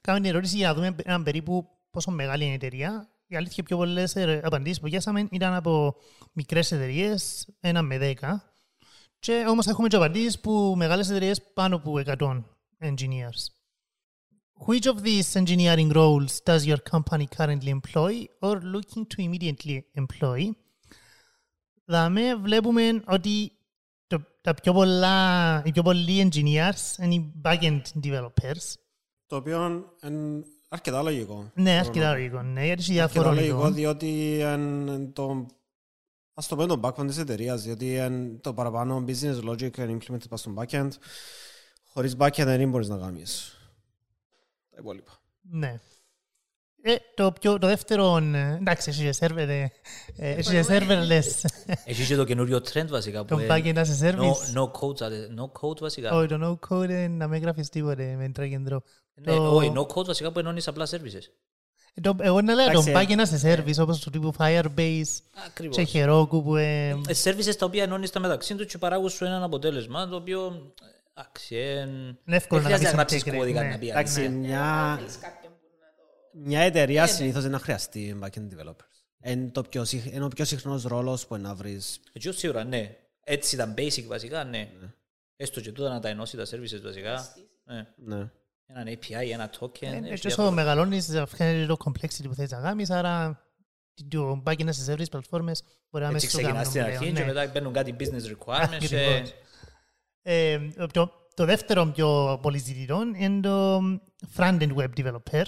[0.00, 3.08] Κάνουμε την ερώτηση για να δούμε έναν περίπου πόσο μεγάλη είναι η εταιρεία.
[3.26, 5.94] Η αλήθεια πιο πολλές ε, απαντήσεις που πιάσαμε ήταν από
[6.32, 7.14] μικρές εταιρείε,
[7.60, 8.52] ένα με δέκα.
[9.18, 12.42] Και όμως έχουμε και απαντήσεις που μεγάλες εταιρείε πάνω από 100
[12.80, 13.48] engineers.
[14.66, 20.50] Which of these engineering roles does your company currently employ or looking to immediately employ?
[21.84, 23.53] Δάμε βλέπουμε ότι το,
[24.44, 28.74] τα πιο πολλά, οι πιο πολλοί engineers είναι οι back-end developers.
[29.26, 31.50] Το οποίο είναι αρκετά λογικό.
[31.54, 32.42] Ναι, αρκετά λογικό.
[32.42, 33.70] Ναι, γιατί έχει Αρκετά διάφορο λογικό λογικό.
[33.70, 35.46] διότι είναι το
[36.34, 40.28] ας το πούμε το backend της εταιρείας διότι είναι το παραπάνω business logic είναι implemented
[40.28, 40.88] πας στο backend
[41.84, 43.58] χωρίς backend δεν μπορείς να κάνεις
[44.70, 45.12] τα υπόλοιπα.
[45.40, 45.80] Ναι.
[46.86, 49.62] Ε, το, πιο, το δεύτερο, ε, εντάξει, έχει και server, ε,
[50.16, 51.44] ε, έχει και serverless,
[51.84, 53.24] Έχει και το καινούριο trend βασικά.
[53.24, 54.58] το που backend είναι as a No, service.
[54.58, 56.12] no code, α- no code βασικά.
[56.16, 58.78] Όχι, το no code είναι να μην γράφεις τίποτε με drag and drop.
[59.14, 61.22] Ναι, το- όχι, no code βασικά που ενώνεις απλά services.
[61.94, 65.02] Ε, το- Εγώ να λέω το Εντάξει, backend as a service, όπως του τύπου Firebase
[65.46, 65.76] Ακριβώς.
[65.76, 66.56] και Heroku που...
[66.56, 66.94] ε, Ε,
[67.24, 71.20] services τα οποία ενώνεις τα μεταξύ τους και παράγουν σου ένα αποτέλεσμα το οποίο ε,
[71.20, 73.68] εντάξει, ε, Είναι εύκολο δεν να χρειάζεται να γράψεις γράψεις integrate, κώδικα ναι.
[73.68, 74.36] να πει Εντάξει, αλήθεια.
[74.38, 76.02] μια, Θέλεις κάποιον που να το...
[76.34, 79.02] μια εταιρεία συνήθως δεν χρειαστεί backend developers.
[79.24, 82.00] Είναι, το πιο, συχν- είναι ο πιο συχνός ρόλος που να βρεις.
[82.12, 82.96] Έτσι σίγουρα, ναι.
[83.24, 84.70] Έτσι ήταν basic βασικά, ναι.
[85.36, 87.34] Έστω και τούτα να τα ενώσει τα services βασικά.
[87.64, 87.86] Ναι.
[87.96, 88.30] Ναι.
[88.66, 89.82] Έναν API, ένα token.
[89.82, 90.50] Ε, έχει Και όσο διάφορα.
[90.50, 93.42] μεγαλώνεις, αυξάνεται το complexity που θέλεις να κάνεις, άρα
[94.08, 97.10] το backend as a service πλατφόρμες μπορεί να Έτσι μέσα στο ξεκινάς στην κάνουν αρχή
[97.10, 97.40] πλέον, και ναι.
[97.40, 99.34] μετά μπαίνουν κάτι business requirements και Ακριβώς.
[100.22, 100.58] Ε,
[100.92, 103.78] το, το δεύτερο πιο πολύ ζητητό είναι το
[104.36, 105.44] front-end web developer.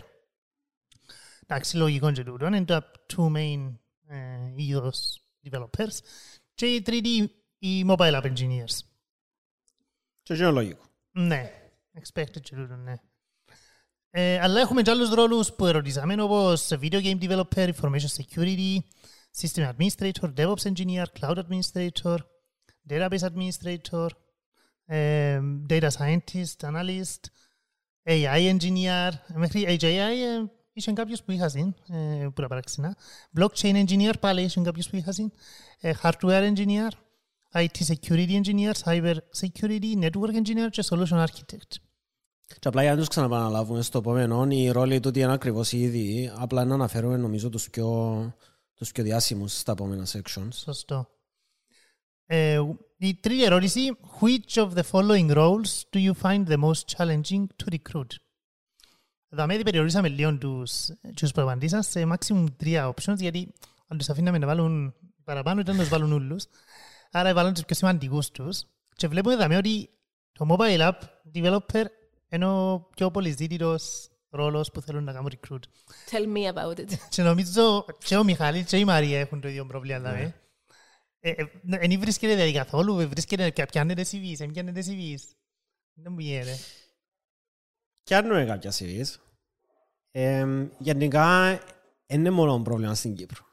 [1.48, 2.46] Εντάξει, λογικό και τούτο.
[2.46, 3.74] Είναι τα two main
[4.08, 4.18] ε,
[4.56, 5.98] είδος developers.
[6.54, 8.80] Και η τρίτη, οι mobile app engineers.
[10.24, 10.84] Και αυτό είναι λογικό.
[11.12, 11.52] Ναι,
[12.00, 12.96] expected και τούτο, ναι.
[14.14, 18.78] Ε, αλλά έχουμε και άλλους ρόλους που ερωτήσαμε, όπως video game developer, information security,
[19.42, 22.18] system administrator, DevOps engineer, cloud administrator,
[22.90, 24.08] database administrator,
[24.86, 25.40] ε,
[25.70, 27.20] data scientist, analyst,
[28.04, 32.97] AI engineer, μέχρι HAI ε, είχε κάποιος που είχα συν, ε, που τα παραξενά,
[33.39, 35.33] blockchain engineer, πάλι είχε κάποιος που είχα συν,
[35.81, 36.89] ε, hardware engineer,
[37.53, 41.77] IT security engineer, cyber security, network engineer και solution architect.
[42.59, 46.31] Και απλά για να τους ξαναπαναλάβουμε στο επόμενο, οι ρόλοι του είναι ακριβώς οι ίδιοι,
[46.35, 48.35] απλά να αναφέρουμε νομίζω τους πιο,
[48.75, 50.49] τους πιο διάσημους στα επόμενα sections.
[50.53, 51.09] Σωστό.
[52.27, 52.61] Ε,
[52.99, 53.81] η τρίτη ερώτηση,
[54.21, 58.26] which of the following roles do you find the most challenging to recruit?
[59.39, 63.53] Εδώ με περιορίσαμε λίγο τους, τους που απαντήσαν σε maximum τρία options, γιατί
[63.87, 64.95] αν τους αφήναμε να βάλουν
[65.25, 66.45] παραπάνω ήταν να τους βάλουν όλους.
[67.11, 68.63] Άρα βάλουν τους πιο σημαντικούς τους.
[68.95, 69.91] Και βλέπουμε εδώ ότι
[70.33, 70.99] το mobile app
[71.35, 71.85] developer
[72.29, 75.61] είναι ο πιο πολυζήτητος ρόλος που θέλουν να κάνουν recruit.
[76.11, 76.93] Tell me about it.
[77.09, 79.99] Και νομίζω και ο Μιχάλης και η Μαρία έχουν το ίδιο πρόβλημα.
[79.99, 80.35] δηλαδή.
[81.21, 85.23] Ε, ε, Εν βρίσκεται δηλαδή καθόλου, ε, βρίσκεται και πιάνετε CVs, ε, πιάνετε CVs.
[85.95, 86.59] Δεν μου γίνεται.
[88.05, 89.26] Πιάνουμε κάποια CVs.
[90.19, 91.59] Ε, γενικά,
[92.07, 93.45] δεν είναι μόνο πρόβλημα στην Κύπρο.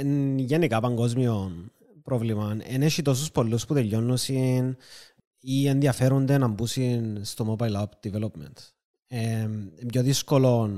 [0.00, 1.52] Είναι γενικά παγκόσμιο
[2.02, 2.58] πρόβλημα.
[2.62, 4.76] Εν έχει τόσους πολλούς που τελειώνουν συν
[5.40, 8.52] ή ενδιαφέρονται να μπουν συν στο mobile app development.
[9.06, 9.48] Ε,
[9.86, 10.70] πιο δύσκολο,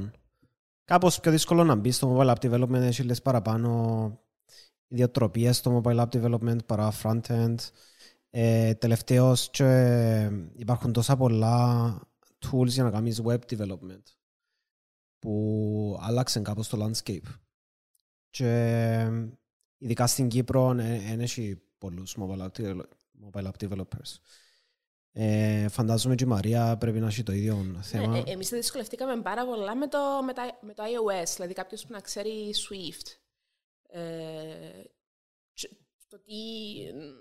[0.85, 4.21] κάπως πιο δύσκολο να μπει στο mobile app development, έχει λες παραπάνω
[4.89, 7.55] ιδιοτροπίες στο mobile app development παρά front-end.
[8.31, 11.95] Ε, τελευταίως και υπάρχουν τόσα πολλά
[12.47, 14.22] tools για να κάνεις web development
[15.23, 17.35] που άλλαξαν κάπως το landscape.
[18.31, 19.09] Και
[19.77, 22.89] ειδικά στην Κύπρο δεν έχει πολλούς mobile app, develop-
[23.25, 24.17] mobile app developers.
[25.13, 28.07] Ε, φαντάζομαι και η Μαρία πρέπει να έχει το ίδιο θέμα.
[28.07, 31.83] Ναι, ε, εμείς δυσκολευτήκαμε πάρα πολλά με το, με, τα- με το iOS, δηλαδή κάποιος
[31.87, 33.07] που να ξέρει Swift.
[33.89, 34.83] Ε,
[35.53, 35.71] και
[36.09, 36.33] το τι,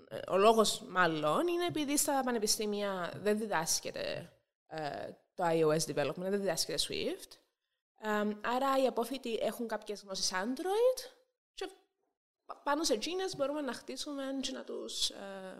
[0.08, 4.32] ε, ο λόγος μάλλον είναι επειδή στα πανεπιστήμια δεν διδάσκεται
[4.66, 7.36] ε, το iOS development, δεν διδάσκεται Swift.
[8.04, 8.08] Ε,
[8.54, 11.10] άρα οι απόφοιτοι έχουν κάποιες γνώσεις Android
[11.54, 11.68] και
[12.46, 15.14] πα- πάνω σε εκείνες μπορούμε να χτίσουμε και να τους, ε,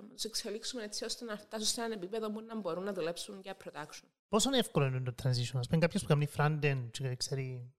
[0.09, 3.41] να τους εξελίξουμε έτσι ώστε να φτάσουν σε ένα επίπεδο που να μπορούν να δουλέψουν
[3.43, 4.07] για production.
[4.29, 7.73] Πόσο εύκολο είναι το transition, ας πούμε κάποιος που κάνει front-end και ξέρει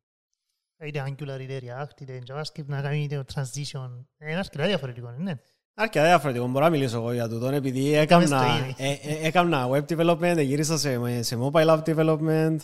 [0.84, 4.06] είτε Angular είτε React είτε JavaScript να κάνει το transition.
[4.20, 5.34] Είναι αρκετά διαφορετικό, ναι.
[5.76, 6.48] Αρκετά διαφορετικό.
[6.48, 8.76] Μπορώ να μιλήσω εγώ για τούτο, επειδή Κάμε στο έκανα, ήδη.
[8.78, 12.58] ε, ε, έκανα web development, γύρισα σε, σε mobile app development.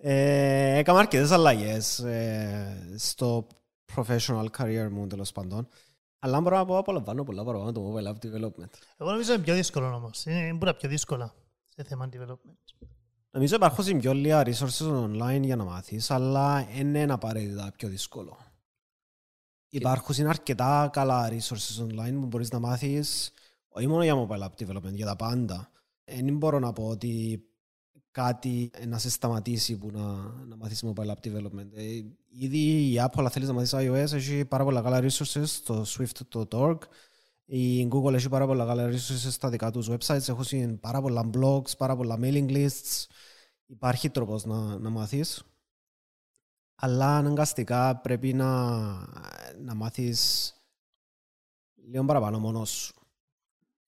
[0.00, 3.46] Ε, έκανα αρκετές αλλαγές ε, στο
[3.94, 5.68] professional career μου, τέλος πάντων.
[6.18, 8.70] Αλλά μπορώ να πω απολαμβάνω πολλά παραπάνω το mobile app development.
[8.96, 10.24] Εγώ νομίζω είναι πιο δύσκολο όμως.
[10.24, 11.34] Είναι είναι πολλά πιο δύσκολα
[11.66, 12.88] σε θέμα development.
[13.30, 18.36] Νομίζω υπάρχουν πιο λίγα resources online για να μάθεις, αλλά δεν είναι απαραίτητα πιο δύσκολο.
[19.68, 23.32] Υπάρχουν αρκετά καλά resources online που μπορείς να μάθεις,
[23.68, 25.70] όχι μόνο για mobile app development, για τα πάντα.
[26.04, 27.42] Δεν μπορώ να πω ότι
[28.10, 30.02] κάτι να σε σταματήσει που να,
[30.46, 31.68] να μάθεις mobile app development.
[31.74, 32.58] Ε, ήδη
[32.92, 36.78] η Apple, αν θέλεις να μάθεις iOS, έχει πάρα πολλά καλά resources, το Swift.org,
[37.44, 41.76] η Google έχει πάρα πολλά καλά resources στα δικά τους websites, έχουν πάρα πολλά blogs,
[41.78, 43.06] πάρα πολλά mailing lists,
[43.66, 45.42] υπάρχει τρόπος να, να μάθεις.
[46.74, 48.46] Αλλά αναγκαστικά πρέπει να,
[49.58, 50.52] να μάθεις
[51.74, 52.97] λίγο παραπάνω μόνος σου.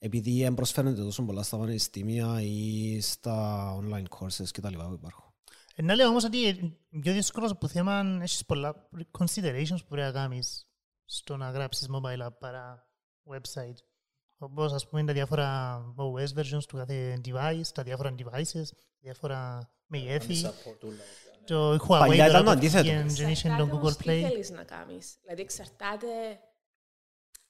[0.02, 4.94] Επειδή δεν προσφέρονται τόσο πολλά στα πανεπιστήμια ή στα online courses και τα λοιπά που
[4.94, 5.24] υπάρχουν.
[5.74, 10.06] Ε, να λέω όμως ότι είναι πιο δύσκολος που θέμα έχεις πολλά considerations που πρέπει
[10.06, 10.68] να κάνεις
[11.04, 12.90] στο να γράψεις mobile app παρά
[13.30, 13.76] website.
[14.38, 18.64] Όπως ας πούμε τα διάφορα OS versions του κάθε device, τα διάφορα devices,
[19.00, 20.42] διάφορα μεγέθη.
[21.44, 22.82] Το Huawei Παλιά ήταν το τώρα που αντίθετο.
[22.82, 24.28] βγήκε generation Εξαρτάται των όμως Google τι Play.
[24.28, 25.16] θέλεις να κάνεις.
[25.22, 26.06] Δηλαδή εξαρτάται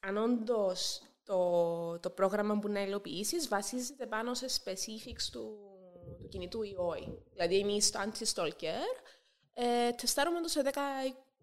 [0.01, 5.59] αν όντως το, το πρόγραμμα που να υλοποιήσεις βασίζεται πάνω σε specifics του,
[6.21, 7.19] του κινητού ή όχι.
[7.33, 9.03] Δηλαδή εμείς στο Anti-Stalker
[9.55, 10.69] ε, τεστάρουμε το σε 10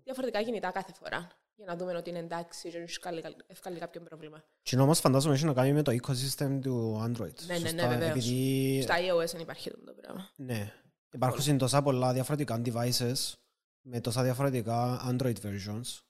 [0.04, 3.80] διαφορετικά κινητά κάθε φορά για να δούμε ότι είναι εντάξει και δεν έχει βγάλει- ευκάλει
[3.80, 4.44] κάποιο πρόβλημα.
[4.62, 7.34] Και όμως φαντάζομαι έχει να κάνει με το ecosystem του Android.
[7.46, 8.10] Ναι, ναι, ναι, Σωστά, βεβαίως.
[8.10, 10.30] Επειδή Στα iOS δεν υπάρχει αυτό το πράγμα.
[10.36, 10.74] Ναι.
[11.12, 13.34] Υπάρχουν τόσα πολλά διαφορετικά devices
[13.82, 16.02] με τόσα διαφορετικά Android versions.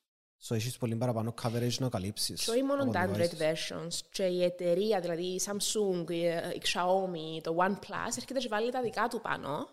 [0.41, 2.45] So έχεις πολύ παραπάνω coverage να καλύψεις.
[2.45, 3.17] Και όχι μόνο από τα devices.
[3.17, 8.47] Android versions, και η εταιρεία, δηλαδή η Samsung, η, η Xiaomi, το OnePlus, έρχεται και
[8.47, 9.67] βάλει τα δικά του πάνω.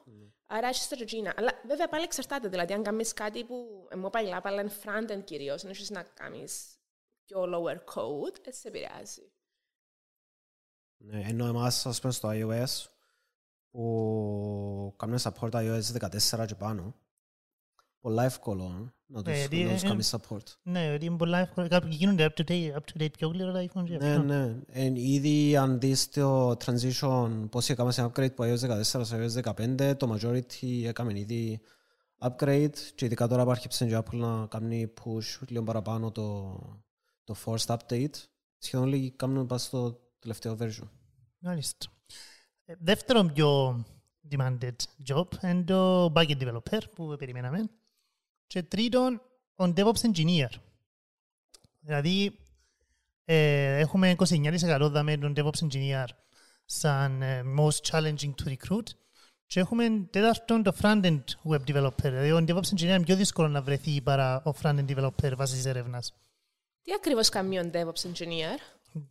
[0.46, 1.32] Άρα έχεις τα Regina.
[1.36, 2.48] Αλλά βέβαια πάλι εξαρτάται.
[2.48, 6.02] Δηλαδή, αν κάνεις κάτι που ε, mobile app, αλλά είναι front-end κυρίως, αν έχεις να
[6.02, 6.78] κάνεις
[7.24, 9.32] πιο lower code, έτσι σε επηρεάζει.
[10.96, 12.86] Ναι, ενώ εμάς, ας πούμε, στο iOS,
[13.70, 15.82] που κάνουμε support iOS
[16.38, 16.94] 14 και πάνω,
[18.04, 20.42] πολλά εύκολο να τους, Ναι, να τους ε, κάνεις support.
[20.62, 21.68] Ναι, ότι είναι πολλά εύκολα.
[21.68, 24.22] Κάποιοι γίνονται up to date, up to date πιο γλύωρα τα iPhone και Ναι, αυτό.
[24.22, 24.56] ναι.
[24.66, 29.54] Εν ήδη αν δεις το transition, πώς έκαμε σε upgrade που iOS 14 σε iOS
[29.54, 31.60] 15, το majority έκαμε ήδη
[32.18, 36.58] upgrade και ειδικά τώρα υπάρχει ψεν και Apple να κάνει push λίγο παραπάνω το,
[37.24, 38.14] το forced update.
[38.58, 40.88] Σχεδόν όλοι κάνουν πάνω στο τελευταίο version.
[41.38, 41.86] Μάλιστα.
[42.64, 43.82] Ε, Δεύτερο πιο
[44.30, 44.76] demanded
[45.08, 47.70] job είναι το backend developer που περιμέναμε.
[48.54, 49.20] Και τρίτον,
[49.54, 50.48] ο DevOps engineer.
[51.80, 52.38] Δηλαδή,
[53.24, 56.04] ε, έχουμε 29% δάμε τον DevOps engineer
[56.64, 58.86] σαν ε, most challenging to recruit
[59.46, 62.02] και έχουμε τέταρτον το front-end web developer.
[62.02, 65.64] Δηλαδή, ο DevOps engineer είναι πιο δύσκολο να βρεθεί παρά ο front-end developer βάσει της
[65.64, 66.14] έρευνας.
[66.82, 68.58] Τι ακριβώς κάνει ο DevOps Engineer,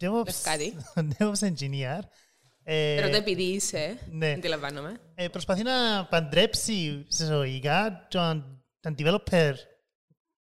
[0.04, 0.76] DevOps, Λευκάδη.
[1.18, 2.00] DevOps engineer
[2.64, 4.32] ε, ρωτώ επειδή είσαι, ναι.
[4.32, 5.00] αντιλαμβάνομαι.
[5.16, 9.54] ε, προσπαθεί να παντρέψει σε εισαγωγικά τον, τον developer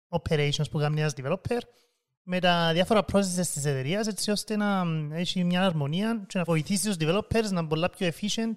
[0.10, 1.60] operations που κάνει ένας developer
[2.24, 6.44] με τα διάφορα processes της εταιρείας έτσι ώστε να μ, έχει μια αρμονία και να
[6.44, 8.56] βοηθήσει τους developers να είναι πολλά πιο efficient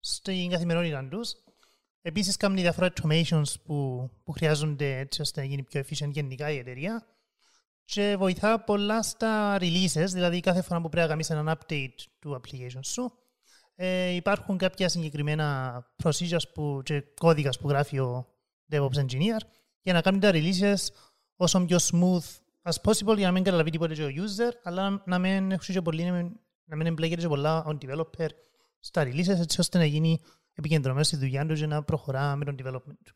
[0.00, 1.34] στην καθημερινότητα τους.
[2.02, 6.58] Επίσης κάνει διάφορα automations που, που χρειάζονται έτσι ώστε να γίνει πιο efficient γενικά η
[6.58, 7.06] εταιρεία
[7.84, 12.40] και βοηθά πολλά στα releases, δηλαδή κάθε φορά που πρέπει να κάνεις έναν update του
[12.40, 13.12] application σου
[13.74, 18.37] ε, υπάρχουν κάποια συγκεκριμένα procedures που, και κώδικας που γράφει ο
[18.70, 19.38] DevOps Engineer
[19.82, 20.76] για να κάνει τα releases
[21.36, 25.18] όσο πιο smooth as possible για να μην καταλαβεί τίποτε και ο user αλλά να
[25.18, 26.04] μην, έχει και πολύ,
[26.64, 28.28] να μην εμπλέκεται και πολλά ο developer
[28.78, 30.20] στα releases έτσι ώστε να γίνει
[30.52, 33.14] επικεντρωμένος στη δουλειά του και να προχωρά με τον development του.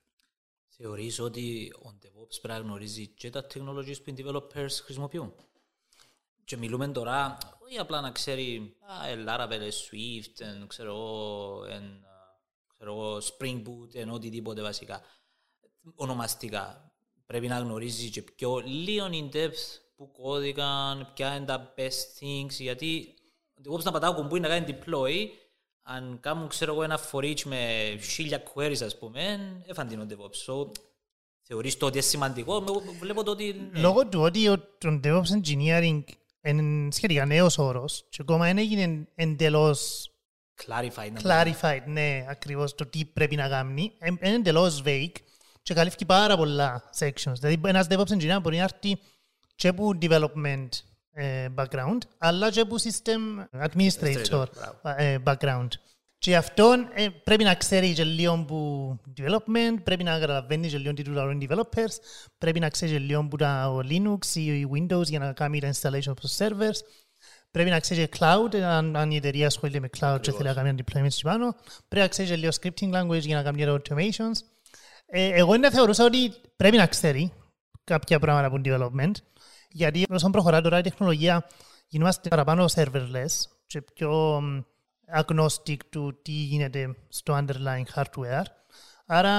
[0.76, 5.34] Θεωρείς ότι ο DevOps πρέπει να γνωρίζει και τα technologies που οι developers χρησιμοποιούν;
[6.44, 11.64] Και μιλούμε τώρα, όχι απλά να ξέρει α, ε, Laravel, ε, Swift, εν, ξέρω, εγώ,
[11.64, 12.40] εν, α,
[12.74, 15.02] ξέρω εγώ, Spring Boot, εν, οτιδήποτε βασικά.
[15.94, 16.92] Ονομαστικά.
[17.26, 22.50] Πρέπει να γνωρίζεις και πιο λίγο in depth που κώδικαν, ποια είναι τα best things,
[22.58, 23.14] γιατί
[23.54, 25.26] ο DevOps να πατάω κουμπούι να κάνει deploy,
[25.82, 27.66] αν κάνουν ξέρω εγώ ένα for each με
[28.02, 30.52] χίλια queries ας πούμε, έφαν ο DevOps.
[30.52, 30.70] So,
[31.42, 33.68] θεωρείς το ότι είναι σημαντικό, με- βλέπω το ότι...
[33.72, 33.80] ναι.
[33.80, 36.02] Λόγω του ότι ο, το DevOps Engineering
[36.42, 40.06] είναι σχετικά νέος όρος και ακόμα δεν έγινε εντελώς
[40.66, 41.10] Clarified.
[41.12, 43.92] να clarified, ναι, ακριβώς το τι πρέπει να κάνει.
[43.98, 45.12] Ε, Είναι εντελώς vague
[45.62, 47.34] και καλύφθηκε πάρα πολλά sections.
[47.40, 48.98] Δηλαδή ένας DevOps engineer μπορεί να έρθει
[49.54, 50.68] και από development
[51.12, 54.44] ε, background, αλλά και από system administrator Administrator,
[54.96, 55.68] ε, background.
[56.18, 60.94] Και αυτό ε, πρέπει να ξέρει και λίγο που development, πρέπει να καταλαβαίνει και λίγο
[60.94, 61.94] τι τους λαλούν οι developers,
[62.38, 65.60] πρέπει να ξέρει και λίγο που τα ο Linux ή η Windows για να κάνει
[65.60, 66.78] τα installation στους servers,
[67.50, 70.54] πρέπει να ξέρει και cloud, αν, αν η εταιρεία ασχολείται με cloud και θέλει να
[70.54, 71.54] κάνει ένα deployment στην πάνω.
[71.88, 74.51] Πρέπει να ξέρει και λίγο scripting language για να κάνει automations.
[75.14, 77.32] Ε, εγώ είναι θεωρούσα ότι πρέπει να ξέρει
[77.84, 79.12] κάποια πράγματα από development,
[79.70, 81.46] γιατί όσο προχωρά τώρα η τεχνολογία
[81.86, 83.26] γινόμαστε παραπάνω serverless
[83.66, 84.60] και πιο μ,
[85.20, 88.44] agnostic του τι γίνεται στο underlying hardware.
[89.06, 89.34] Άρα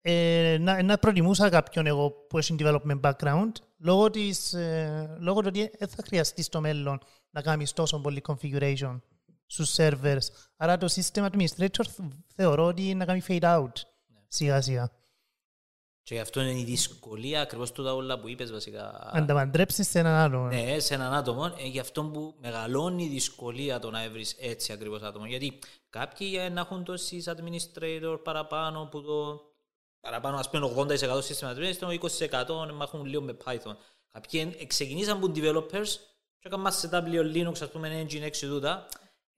[0.00, 5.46] ε, να, να προτιμούσα κάποιον εγώ που έχει development background λόγω, της, ε, λόγω του
[5.48, 9.00] ότι δεν θα χρειαστεί στο μέλλον να κάνεις τόσο πολύ configuration
[9.46, 10.26] στους servers.
[10.56, 11.84] Άρα το system administrator
[12.34, 13.72] θεωρώ ότι είναι να κάνει fade out
[14.32, 14.90] σιγά σιγά.
[16.02, 19.10] Και γι' αυτό είναι η δυσκολία ακριβώς τούτα όλα που είπες βασικά.
[19.12, 20.46] Αν τα παντρέψεις σε έναν άλλο.
[20.46, 24.72] Ναι, σε έναν άτομο, ε, γι' αυτό που μεγαλώνει η δυσκολία το να βρει έτσι
[24.72, 25.26] ακριβώς άτομο.
[25.26, 25.58] Γιατί
[25.90, 29.40] κάποιοι ε, να έχουν το sys administrator παραπάνω που το.
[30.00, 31.98] παραπάνω, ας πούμε, 80% system administrator,
[32.48, 33.76] 20% να έχουν λίγο με Python.
[34.12, 35.88] Κάποιοι ε, ξεκινήσαν που developers
[36.38, 38.88] και έκαναν setup λίγο Linux, ας πούμε, Engine 6 τούτα.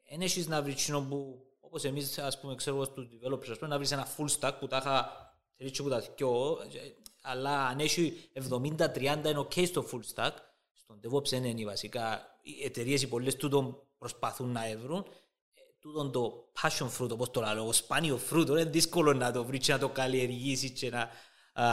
[0.02, 1.43] Εν έχεις να βρεις κοινό που,
[1.74, 4.52] όπως εμείς, ας πούμε, ξέρω εγώ στους developers, ας πούμε, να βρεις ένα full stack
[4.60, 5.10] που τα είχα
[5.56, 6.58] θέλεις που τα δυο,
[7.22, 10.30] αλλά αν έχει 70-30 είναι ok στο full stack,
[10.72, 15.06] στον DevOps δεν είναι βασικά, οι εταιρείες οι πολλές τούτον προσπαθούν να εύρουν,
[15.54, 19.66] Ε, τούτον το passion fruit, όπως το λέω, σπάνιο fruit, είναι δύσκολο να το βρεις
[19.66, 21.10] και να το καλλιεργήσεις και να,
[21.62, 21.66] α,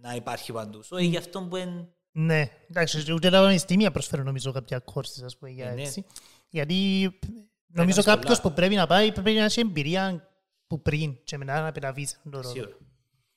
[0.00, 0.84] να υπάρχει παντού.
[0.84, 5.36] So, γι' αυτό που είναι Ναι, εντάξει, ούτε τα πανεπιστήμια προσφέρουν νομίζω κάποια courses, ας
[5.36, 5.82] πούμε, για Ε, ναι.
[5.82, 6.06] έτσι.
[6.52, 7.10] Γιατί
[7.72, 8.54] νομίζω κάνεις κάποιος πολλά.
[8.54, 10.28] που πρέπει να πάει πρέπει να έχει εμπειρία
[10.66, 12.48] που πριν και μετά να πεταβείς τον ρόλο.
[12.54, 12.76] σίγουρο.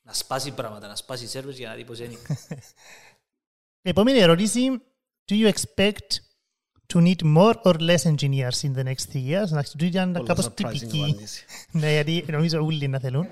[0.05, 2.17] Να σπάσει πράγματα, να σπάσει servers για να δει πως είναι.
[3.81, 4.59] Επόμενη ερώτηση.
[5.31, 6.19] Do you expect
[6.93, 9.51] to need more or less engineers in the next three years?
[9.51, 11.03] Εντάξει, τούτη ήταν Πολλά κάπως surprising τυπική.
[11.03, 11.45] απάντηση.
[11.71, 13.27] Ναι, γιατί νομίζω όλοι να θέλουν.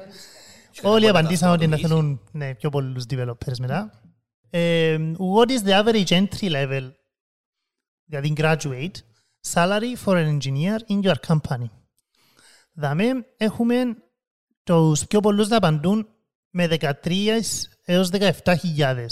[0.71, 1.99] Και Όλοι να απαντήσαν ότι να ταυτοποιήσει.
[2.01, 4.01] θέλουν ναι, πιο πολλούς developers μετά.
[4.49, 4.97] Ε,
[5.35, 6.91] what is the average entry level,
[8.05, 8.91] δηλαδή graduate,
[9.41, 11.69] salary for an engineer in your company?
[12.73, 13.75] Δάμε, έχουμε
[14.63, 16.07] τους πιο πολλούς να απαντούν
[16.49, 16.67] με
[17.03, 17.39] 13
[17.85, 19.05] έως 17.000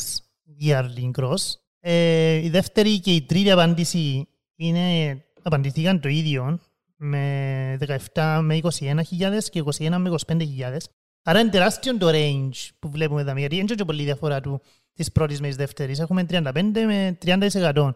[0.64, 1.54] yearly gross.
[1.80, 6.60] Ε, η δεύτερη και η τρίτη απάντηση είναι, απαντηθήκαν το ίδιο
[6.96, 7.78] με
[8.14, 10.78] 17 με 21.000 και 21 με 25.000.
[11.24, 14.62] Άρα είναι τεράστιο το range που βλέπουμε εδώ, γιατί είναι και πολύ διαφορά του
[14.94, 16.00] της πρώτης με της δεύτερης.
[16.00, 16.52] Έχουμε 35
[16.86, 17.90] με 30%.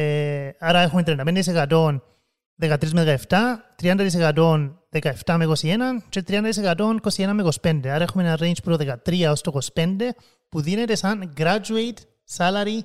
[0.00, 2.00] Ε, άρα έχουμε 35%
[2.60, 3.36] 13 με 17,
[3.82, 4.70] 30%
[5.24, 5.76] 17 με 21
[6.08, 6.40] και 30%
[7.16, 7.80] 21 με 25.
[7.86, 9.86] Άρα έχουμε ένα range προ 13 έως το 25
[10.48, 11.98] που δίνεται σαν graduate
[12.36, 12.78] salary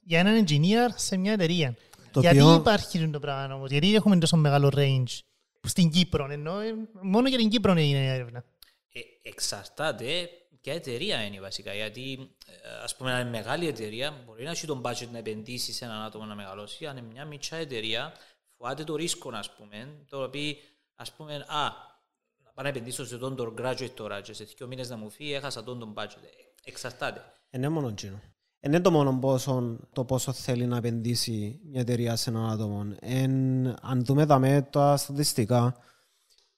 [0.00, 1.74] για έναν engineer σε μια εταιρεία.
[2.10, 5.18] Το γιατί οποίο- υπάρχει το πράγμα όμως, γιατί έχουμε τόσο μεγάλο range
[5.60, 8.44] στην Κύπρο, ενώ ε, μόνο για την Κύπρο είναι η έρευνα.
[8.92, 10.28] Ε, εξαρτάται
[10.66, 11.74] ποια εταιρεία είναι βασικά.
[11.74, 15.72] Γιατί, ε, ας πούμε, αν είναι μεγάλη εταιρεία, μπορεί να έχει τον budget να επενδύσει
[15.72, 16.86] σε έναν άτομο να μεγαλώσει.
[16.86, 18.12] Αν είναι μια μικρά εταιρεία,
[18.56, 20.54] φοβάται το ρίσκο, ας πούμε, το οποίο,
[20.94, 21.62] ας πούμε, α,
[22.44, 25.10] να πάω να επενδύσω σε τον τον graduate τώρα και σε δύο μήνες να μου
[25.10, 26.22] φύγει, έχασα τον τον budget.
[26.22, 26.28] Ε,
[26.64, 27.20] εξαρτάται.
[27.50, 28.20] Είναι μόνο εκείνο.
[28.60, 32.86] Δεν είναι το μόνο πόσο, το πόσο θέλει να επενδύσει μια εταιρεία σε έναν άτομο.
[33.00, 35.76] Εν, αν δούμε δαμε τα στατιστικά,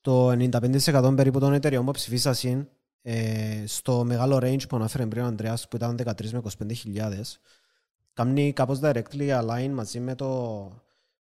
[0.01, 2.69] το 95% περίπου των εταιρεών που ψηφίσασαν
[3.03, 7.23] ε, στο μεγάλο range που αναφέρει πριν ο Ανδρέας που ήταν 13 με 25
[8.13, 10.73] κάνει κάπως directly align μαζί με το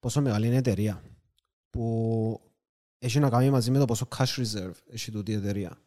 [0.01, 1.03] πόσο μεγάλη είναι η εταιρεία
[1.71, 2.41] που
[2.99, 5.79] έχει να κάνει μαζί με το πόσο cash reserve έχει τούτη η εταιρεία.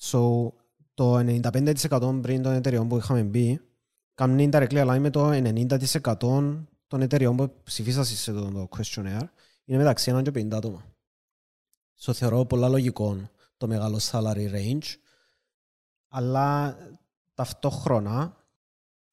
[0.00, 0.48] So,
[0.94, 3.60] το 95% πριν των εταιρεών που είχαμε μπει
[4.14, 6.14] κάνει directly align με το 90%
[6.86, 9.28] των εταιρεών που ψηφίσασαν σε το, το questionnaire
[9.64, 10.84] είναι μεταξύ 1 και 50 άτομα.
[12.00, 14.94] So, θεωρώ πολλά λογικό το μεγάλο salary range
[16.16, 16.76] αλλά
[17.34, 18.36] ταυτόχρονα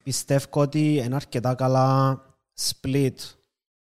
[0.02, 2.20] πιστεύω ότι είναι αρκετά καλά
[2.60, 3.14] split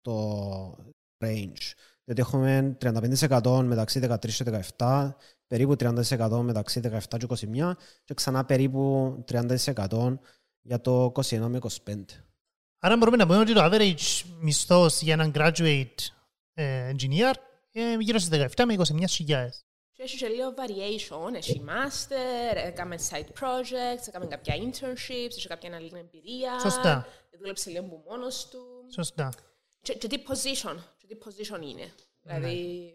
[0.02, 0.78] το
[1.26, 1.74] range.
[2.04, 5.12] Διότι έχουμε 35% μεταξύ 13 και 17,
[5.48, 7.72] περίπου 30% μεταξύ 17 και 21
[8.04, 10.18] και ξανά περίπου 30%
[10.62, 12.04] για το 21 με 25.
[12.80, 15.96] Άρα μπορούμε να πούμε ότι το average μισθός για έναν graduate
[16.54, 17.34] ε, engineer
[17.72, 19.69] είναι γύρω στις 17 με 21 χιλιάδες.
[20.00, 25.76] Και έχει και λίγο variation, έχει master, έκαμε side projects, έκαμε κάποια internships, έχει κάποια
[25.76, 26.60] άλλη εμπειρία.
[26.60, 27.08] Σωστά.
[27.40, 28.60] Δούλεψε λίγο που μόνος του.
[28.94, 29.34] Σωστά.
[29.82, 31.94] Και, και τι position, και τι position είναι.
[32.22, 32.94] Δηλαδή,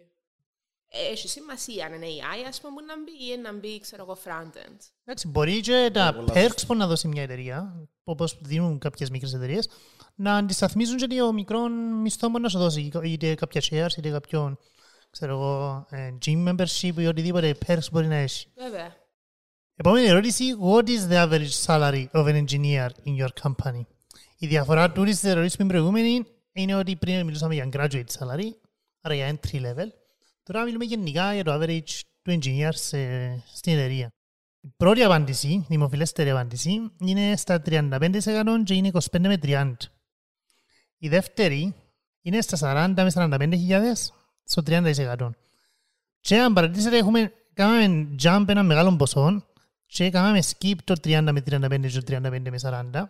[0.88, 4.18] έχει σημασία αν είναι AI, ας πούμε, που να μπει ή να μπει, ξέρω εγώ,
[4.24, 4.78] front-end.
[5.04, 9.68] Εντάξει, μπορεί και τα perks που να δώσει μια εταιρεία, όπως δίνουν κάποιες μικρές εταιρείες,
[10.14, 14.58] να αντισταθμίζουν και το μικρό μισθό που να σου δώσει, είτε κάποια shares, είτε κάποιον,
[15.14, 18.46] ξέρω εγώ, ε, gym membership ή οτιδήποτε perks μπορεί να έχει.
[18.54, 18.94] Βέβαια.
[19.74, 23.80] Επόμενη ερώτηση, what is the average salary of an engineer in your company?
[24.38, 28.48] Η διαφορά του της ερώτησης με την προηγούμενη είναι ότι πριν μιλούσαμε για graduate salary,
[29.00, 29.88] άρα για entry level.
[30.42, 32.98] Τώρα μιλούμε γενικά για το average του engineer σε,
[33.54, 34.12] στην εταιρεία.
[34.60, 38.00] Η πρώτη απάντηση, η δημοφιλέστερη απάντηση, είναι στα 35%
[38.64, 39.72] και είναι 25 με 30.
[40.98, 41.74] Η δεύτερη
[42.22, 44.12] είναι στα 40 με 45 χιλιάδες,
[44.44, 45.30] στο 30%.
[46.20, 49.44] Και αν παρατήσετε, έχουμε, κάναμε jump ένα μεγάλο ποσό
[49.86, 52.20] και κάναμε skip το 30 με 35 και το 35
[52.50, 52.58] με
[52.92, 53.02] 40.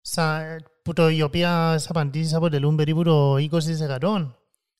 [0.00, 0.38] Σα,
[0.82, 1.46] που το, οι οποίε
[1.88, 4.30] απαντήσεις αποτελούν περίπου το 20%.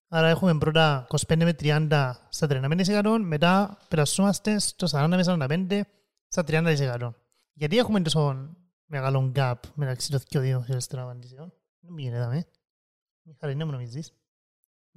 [0.09, 5.81] Άρα έχουμε πρώτα 25 με 30 στα 35%, μετά περασούμαστε στο 40 με 45
[6.29, 7.11] στα 30%.
[7.53, 8.49] Γιατί έχουμε τόσο
[8.87, 11.53] μεγάλο gap μεταξύ των δύο χειριστών απαντήσεων.
[11.81, 12.47] Δεν μην γίνεται,
[13.23, 14.13] Μιχάλη, ναι μου νομίζεις.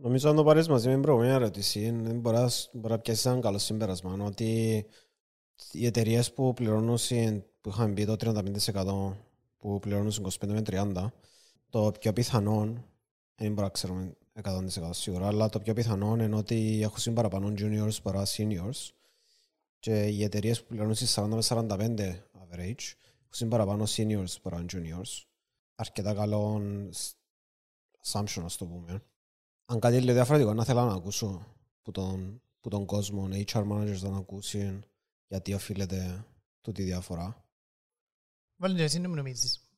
[0.02, 3.40] Νομίζω αν το πάρεις μαζί με την προηγούμενη ερώτηση, μπορεί να- μπορεί να πιάσεις ένα
[3.40, 4.86] καλό συμπέρασμα, ότι
[5.72, 9.16] οι εταιρείες που πληρώνουν, συν- που είχαμε πει το 35%
[9.58, 11.14] που πληρώνουν συν 25 με 30,
[11.70, 12.64] το πιο πιθανό,
[13.36, 17.54] δεν μπορούμε να ξέρουμε 100% σίγουρα, αλλά το πιο πιθανό είναι ότι έχουν συν παραπάνω
[17.58, 18.90] juniors παρά seniors
[19.80, 22.84] και οι εταιρείες που πληρώνουν στις 40 με 45 average
[23.22, 25.24] έχουν συν παραπάνω seniors παρά juniors.
[25.76, 26.62] Αρκετά καλό
[28.06, 29.04] assumption, ας το πούμε.
[29.72, 31.46] Αν κάτι λέει διαφορετικό, να θέλω να ακούσω
[31.82, 34.80] που τον, που τον κόσμο, HR managers να ακούσει
[35.28, 36.26] γιατί οφείλεται
[36.62, 37.46] τούτη διαφορά.
[38.56, 39.70] Βάλτε εσύ, δεν μου νομίζεις.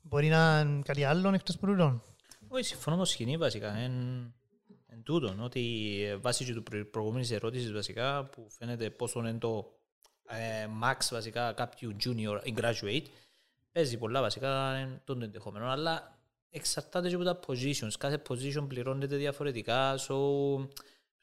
[0.00, 2.02] Μπορεί να είναι κάτι άλλο εκτός που τούτον.
[2.48, 3.74] Όχι, συμφωνώ με το σκηνή βασικά.
[3.74, 3.92] Εν,
[4.86, 9.38] εν τούτον, ότι ε, βάσει και του προ- προηγούμενης ερώτησης βασικά που φαίνεται πόσο είναι
[9.38, 9.78] το
[10.28, 13.04] ε, max βασικά κάποιου junior ή graduate
[13.72, 16.15] παίζει πολλά βασικά εν τον ενδεχόμενο αλλά
[16.50, 17.90] εξαρτάται και από τα positions.
[17.98, 20.06] Κάθε position πληρώνεται διαφορετικά so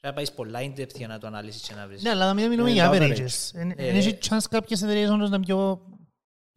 [0.00, 2.02] να πάει πολλά in depth για να το αναλύσεις και να βρεις.
[2.02, 3.16] Ναι, αλλά να μην μιλούμε Ε, για το averages.
[3.16, 3.50] average.
[3.54, 5.80] Εν Ε, εν έχει chance κάποιες εταιρείες όντως να είναι πιο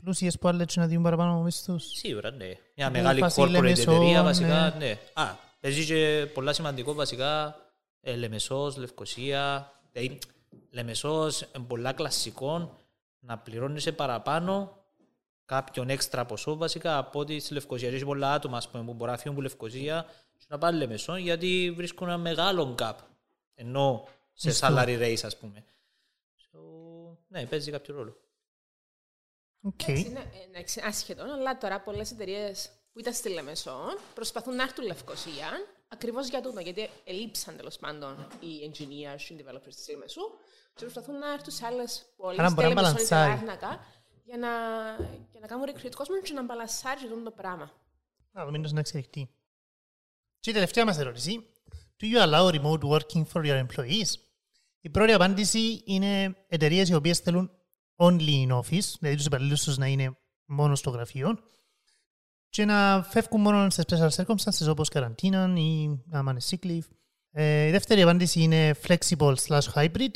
[0.04, 1.86] πλούσιες που άλλες και να δίνουν παραπάνω μισθούς.
[1.88, 2.52] Σίγουρα, ναι.
[2.76, 4.86] Μια Ναι, μεγάλη φάση corporate Λεμεσό, εταιρεία βασικά, ναι.
[4.86, 4.98] ναι.
[5.14, 7.56] Α, παίζει και πολλά σημαντικό βασικά
[8.02, 9.72] ε, Λεμεσός, Λευκοσία.
[9.92, 10.18] Δηλαδή,
[10.70, 12.78] Λεμεσός είναι πολλά κλασικό
[13.20, 14.77] να πληρώνεις παραπάνω
[15.48, 17.90] κάποιον έξτρα ποσό βασικά από ότι στη Λευκοσία.
[17.90, 20.06] Έχει πολλά άτομα ας πούμε, που μπορεί να φύγουν από Λευκοσία
[20.38, 22.96] και να πάνε Λεμεσό γιατί βρίσκουν ένα μεγάλο gap
[23.54, 24.68] ενώ σε Μισθού.
[24.68, 25.66] salary raise ας πούμε.
[26.36, 26.60] So,
[27.28, 28.18] ναι, παίζει κάποιο ρόλο.
[29.62, 29.88] Οκ.
[29.88, 34.86] Εντάξει, Είναι εντάξει, άσχετο, αλλά τώρα πολλές εταιρείες που ήταν στη Λεμεσόν προσπαθούν να έρθουν
[34.86, 35.50] Λευκοσία
[35.88, 36.60] ακριβώς για τούτο.
[36.60, 40.22] Γιατί ελείψαν τέλος πάντων οι engineers, οι developers της Λεμεσού
[40.74, 42.40] και προσπαθούν να έρθουν σε άλλες πόλεις.
[42.40, 43.44] Άρα μπορεί να μπαλανσάρει.
[44.28, 44.50] Για να,
[45.32, 47.72] για να κάνουν recruit κόσμο και να μπαλανσάρει αυτό το πράγμα.
[48.32, 49.30] Να δούμε το να εξελιχθεί.
[50.40, 51.50] Και η τελευταία μας ερώτηση.
[52.00, 54.14] Do you allow remote working for your employees?
[54.80, 57.52] Η πρώτη απάντηση είναι εταιρείες οι οποίες θέλουν
[57.96, 61.40] only in office, δηλαδή τους υπαλλήλους τους να είναι μόνος στο γραφείο
[62.50, 66.88] και να φεύγουν μόνο σε special circumstances όπως καραντίνα ή άμα είναι sick leave.
[67.32, 70.14] Ε, η δεύτερη απάντηση είναι flexible slash hybrid,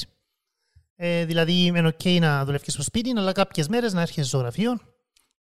[1.04, 4.80] ε, δηλαδή είναι ok να δουλεύεις στο σπίτι, αλλά κάποιες μέρες να έρχεσαι στο γραφείο.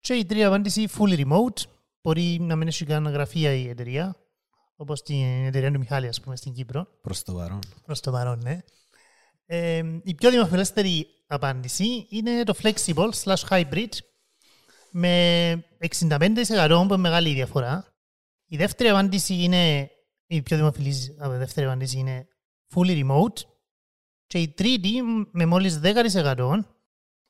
[0.01, 1.63] Και η τρίτη απάντηση fully remote,
[2.03, 4.17] μπορεί να μην έχει καν γραφεία η εταιρεία,
[4.77, 6.87] όπως την εταιρεία του Μιχάλη, ας πούμε, στην Κύπρο.
[7.03, 7.59] Προς το παρόν.
[7.85, 8.59] Προς το παρόν, ναι.
[9.47, 13.93] Ε, η πιο δημοφιλέστερη απάντηση είναι το flexible slash hybrid
[14.91, 15.65] με
[16.01, 16.27] 65%
[16.69, 17.95] που είναι μεγάλη η διαφορά.
[18.47, 19.91] Η δεύτερη απάντηση είναι,
[20.27, 22.27] η πιο δημοφιλής α, δεύτερη απάντηση είναι
[22.75, 23.56] fully remote
[24.27, 26.61] και η τρίτη με μόλις 10%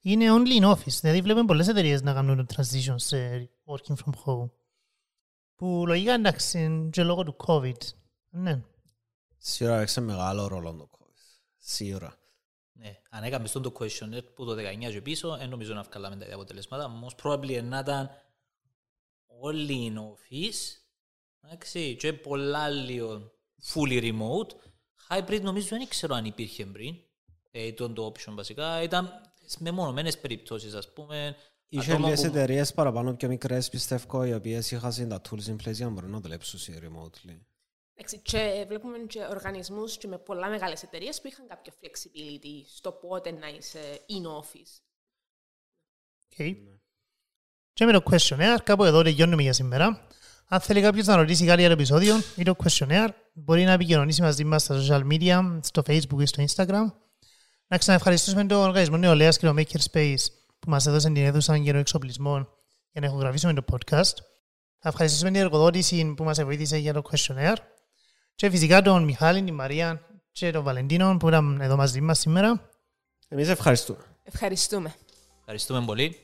[0.01, 0.99] είναι only in office.
[1.01, 4.51] Δηλαδή βλέπουμε πολλές εταιρείες να κάνουν το transition σε working from home.
[5.55, 7.81] Που λογικά εντάξει είναι και λόγω του COVID.
[8.31, 8.63] Ναι.
[9.39, 11.45] Σίγουρα έπαιξε μεγάλο ρόλο το COVID.
[11.57, 12.19] Σίγουρα.
[12.73, 16.17] Ναι, αν έκαμες στον το questionnaire που το 19 και πίσω, δεν νομίζω να βγάλαμε
[16.17, 16.91] τα ίδια αποτελέσματα.
[17.05, 18.11] Most probably να ήταν
[19.27, 20.81] όλοι in office,
[21.41, 23.33] εντάξει, και πολλά λίγο
[23.73, 24.51] fully remote.
[25.09, 26.97] Hybrid νομίζω δεν ξέρω αν υπήρχε πριν.
[27.51, 28.83] Ε, ήταν το option βασικά.
[28.83, 29.21] Ήταν
[29.59, 31.37] με μονομένες περιπτώσεις, ας πούμε.
[31.69, 35.55] Είχε άτομα λίγες που- εταιρείες παραπάνω πιο μικρές πιστεύω οι οποίες είχαν τα tools in
[35.55, 37.39] place για να μπορούν να δουλέψουν σε remotely.
[37.95, 42.93] Εντάξει, και βλέπουμε και οργανισμούς και με πολλά μεγάλες εταιρείες που είχαν κάποιο flexibility στο
[42.93, 44.81] πότε να είσαι in office.
[46.37, 46.55] Okay.
[47.73, 50.07] Και με το questionnaire, κάπου εδώ τελειώνουμε για σήμερα.
[50.49, 54.23] Αν θέλει κάποιος να ρωτήσει κάτι για το επεισόδιο ή το questionnaire, μπορεί να επικοινωνήσει
[54.23, 56.93] μαζί μας στα social media, στο facebook ή στο instagram.
[57.67, 60.25] Να ξαναευχαριστήσουμε τον οργανισμό νεολαίας και το Makerspace
[60.59, 62.49] που μας έδωσε την αίθουσα και τον εξοπλισμό
[62.93, 64.15] για να ηχογραφήσουμε το podcast.
[64.83, 67.57] Να ευχαριστήσουμε την εργοδότηση που μας βοήθησε για το questionnaire.
[68.35, 70.01] Και φυσικά τον Μιχάλη, την Μαρία
[70.33, 72.71] και τον Βαλεντίνο που ήταν εδώ μαζί μας σήμερα.
[73.29, 73.99] Εμείς ευχαριστούμε.
[74.23, 74.95] Ευχαριστούμε.
[75.39, 76.17] Ευχαριστούμε πολύ.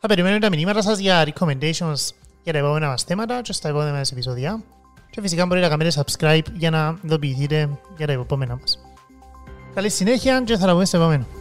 [0.00, 2.08] Θα περιμένουμε τα μηνύματα σας για recommendations
[2.42, 4.62] για τα επόμενα μας θέματα και στα επόμενα μας επεισόδια.
[5.10, 8.78] Και φυσικά μπορείτε να κάνετε subscribe για να ειδοποιηθείτε για τα επόμενα μας.
[9.74, 11.39] Καλή συνέχεια και θα τα πούμε στο επόμενο.